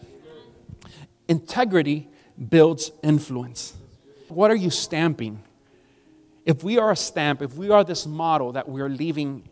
[1.28, 2.08] Integrity
[2.48, 3.74] builds influence.
[4.28, 5.42] What are you stamping?
[6.44, 9.48] If we are a stamp, if we are this model that we're leaving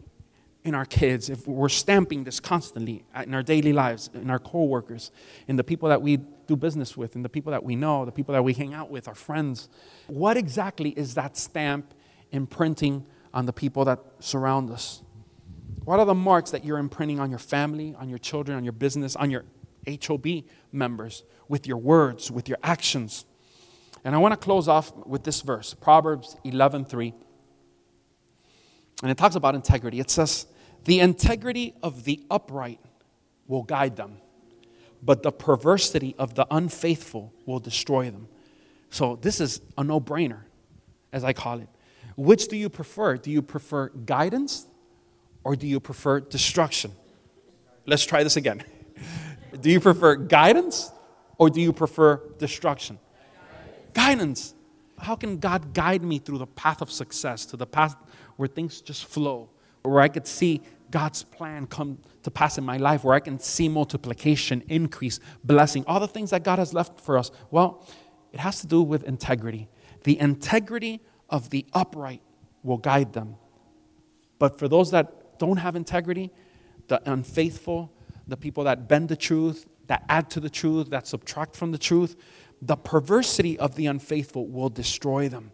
[0.64, 5.10] in our kids, if we're stamping this constantly in our daily lives, in our coworkers,
[5.46, 8.12] in the people that we do business with, in the people that we know, the
[8.12, 9.68] people that we hang out with, our friends,
[10.06, 11.94] what exactly is that stamp
[12.32, 15.02] imprinting on the people that surround us?
[15.84, 18.72] What are the marks that you're imprinting on your family, on your children, on your
[18.72, 19.44] business, on your
[19.86, 23.24] HOB members, with your words, with your actions?
[24.04, 27.14] And I want to close off with this verse, Proverbs 11:3.
[29.02, 30.00] And it talks about integrity.
[30.00, 30.46] It says,
[30.84, 32.80] "The integrity of the upright
[33.46, 34.18] will guide them,
[35.02, 38.28] but the perversity of the unfaithful will destroy them."
[38.90, 40.44] So this is a no-brainer,
[41.12, 41.68] as I call it.
[42.16, 43.16] Which do you prefer?
[43.16, 44.66] Do you prefer guidance
[45.44, 46.92] or do you prefer destruction?
[47.86, 48.64] Let's try this again.
[49.60, 50.90] Do you prefer guidance
[51.38, 52.98] or do you prefer destruction?
[53.94, 54.54] Guidance.
[54.98, 57.96] How can God guide me through the path of success, to the path
[58.36, 59.48] where things just flow,
[59.82, 63.38] where I could see God's plan come to pass in my life, where I can
[63.38, 67.30] see multiplication, increase, blessing, all the things that God has left for us?
[67.50, 67.86] Well,
[68.32, 69.68] it has to do with integrity.
[70.04, 72.22] The integrity of the upright
[72.62, 73.36] will guide them.
[74.38, 76.30] But for those that don't have integrity,
[76.88, 77.92] the unfaithful,
[78.26, 81.78] the people that bend the truth, that add to the truth, that subtract from the
[81.78, 82.16] truth,
[82.60, 85.52] the perversity of the unfaithful will destroy them.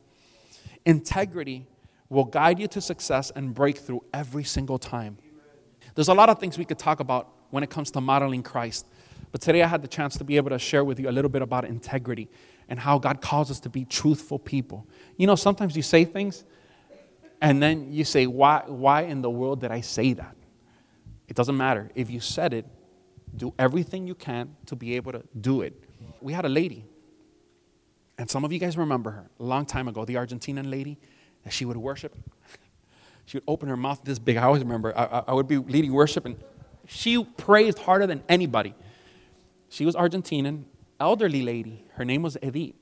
[0.84, 1.66] Integrity
[2.08, 5.18] will guide you to success and breakthrough every single time.
[5.94, 8.86] There's a lot of things we could talk about when it comes to modeling Christ.
[9.30, 11.30] But today I had the chance to be able to share with you a little
[11.30, 12.28] bit about integrity
[12.68, 14.86] and how God calls us to be truthful people.
[15.16, 16.44] You know, sometimes you say things
[17.40, 20.36] and then you say, why, why in the world did I say that?
[21.26, 21.90] It doesn't matter.
[21.94, 22.66] If you said it,
[23.36, 25.82] do everything you can to be able to do it.
[26.20, 26.84] We had a lady,
[28.18, 30.98] and some of you guys remember her a long time ago, the Argentinian lady
[31.42, 32.16] that she would worship.
[33.24, 34.36] She would open her mouth this big.
[34.36, 36.36] I always remember, I, I would be leading worship, and
[36.88, 38.74] she praised harder than anybody.
[39.68, 40.64] She was Argentinian,
[41.02, 41.84] elderly lady.
[41.94, 42.76] Her name was Edith.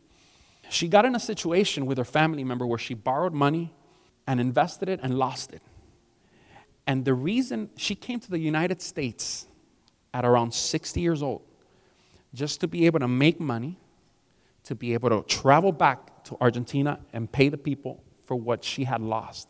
[0.68, 3.74] She got in a situation with her family member where she borrowed money
[4.26, 5.62] and invested it and lost it.
[6.86, 9.46] And the reason she came to the United States
[10.12, 11.42] at around 60 years old
[12.34, 13.76] just to be able to make money,
[14.64, 18.84] to be able to travel back to Argentina and pay the people for what she
[18.84, 19.48] had lost.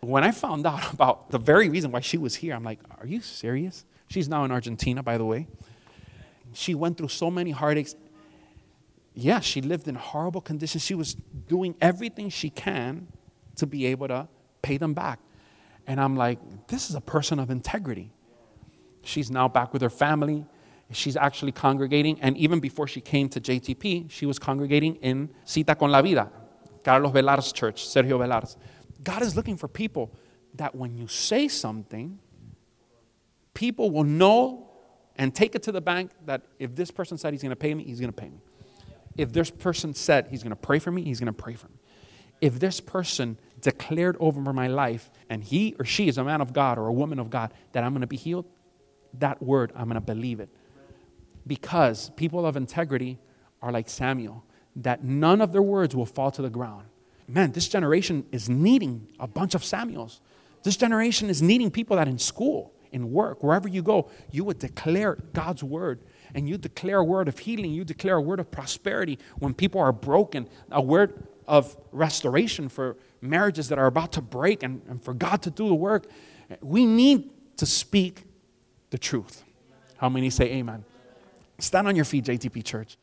[0.00, 3.06] When I found out about the very reason why she was here, I'm like, are
[3.06, 3.84] you serious?
[4.08, 5.48] She's now in Argentina, by the way.
[6.52, 7.96] She went through so many heartaches.
[9.14, 10.84] Yeah, she lived in horrible conditions.
[10.84, 13.08] She was doing everything she can
[13.56, 14.28] to be able to
[14.62, 15.18] pay them back.
[15.86, 16.38] And I'm like,
[16.68, 18.12] this is a person of integrity.
[19.02, 20.46] She's now back with her family.
[20.92, 22.20] She's actually congregating.
[22.20, 26.30] And even before she came to JTP, she was congregating in Cita con la Vida,
[26.84, 28.56] Carlos Belart's church, Sergio Belart's.
[29.02, 30.14] God is looking for people
[30.54, 32.18] that when you say something,
[33.54, 34.68] people will know
[35.16, 37.74] and take it to the bank that if this person said he's going to pay
[37.74, 38.38] me, he's going to pay me.
[39.16, 41.68] If this person said he's going to pray for me, he's going to pray for
[41.68, 41.78] me.
[42.40, 46.52] If this person declared over my life and he or she is a man of
[46.52, 48.46] God or a woman of God that I'm going to be healed,
[49.18, 50.48] that word, I'm going to believe it.
[51.46, 53.18] Because people of integrity
[53.60, 54.44] are like Samuel,
[54.76, 56.86] that none of their words will fall to the ground.
[57.28, 60.20] Man, this generation is needing a bunch of Samuels.
[60.62, 64.58] This generation is needing people that in school, in work, wherever you go, you would
[64.58, 66.00] declare God's word
[66.34, 69.80] and you declare a word of healing, you declare a word of prosperity when people
[69.80, 75.02] are broken, a word of restoration for marriages that are about to break and, and
[75.02, 76.06] for God to do the work.
[76.60, 78.24] We need to speak
[78.90, 79.42] the truth.
[79.98, 80.84] How many say amen?
[81.58, 82.96] Stand on your feet, JTP Church.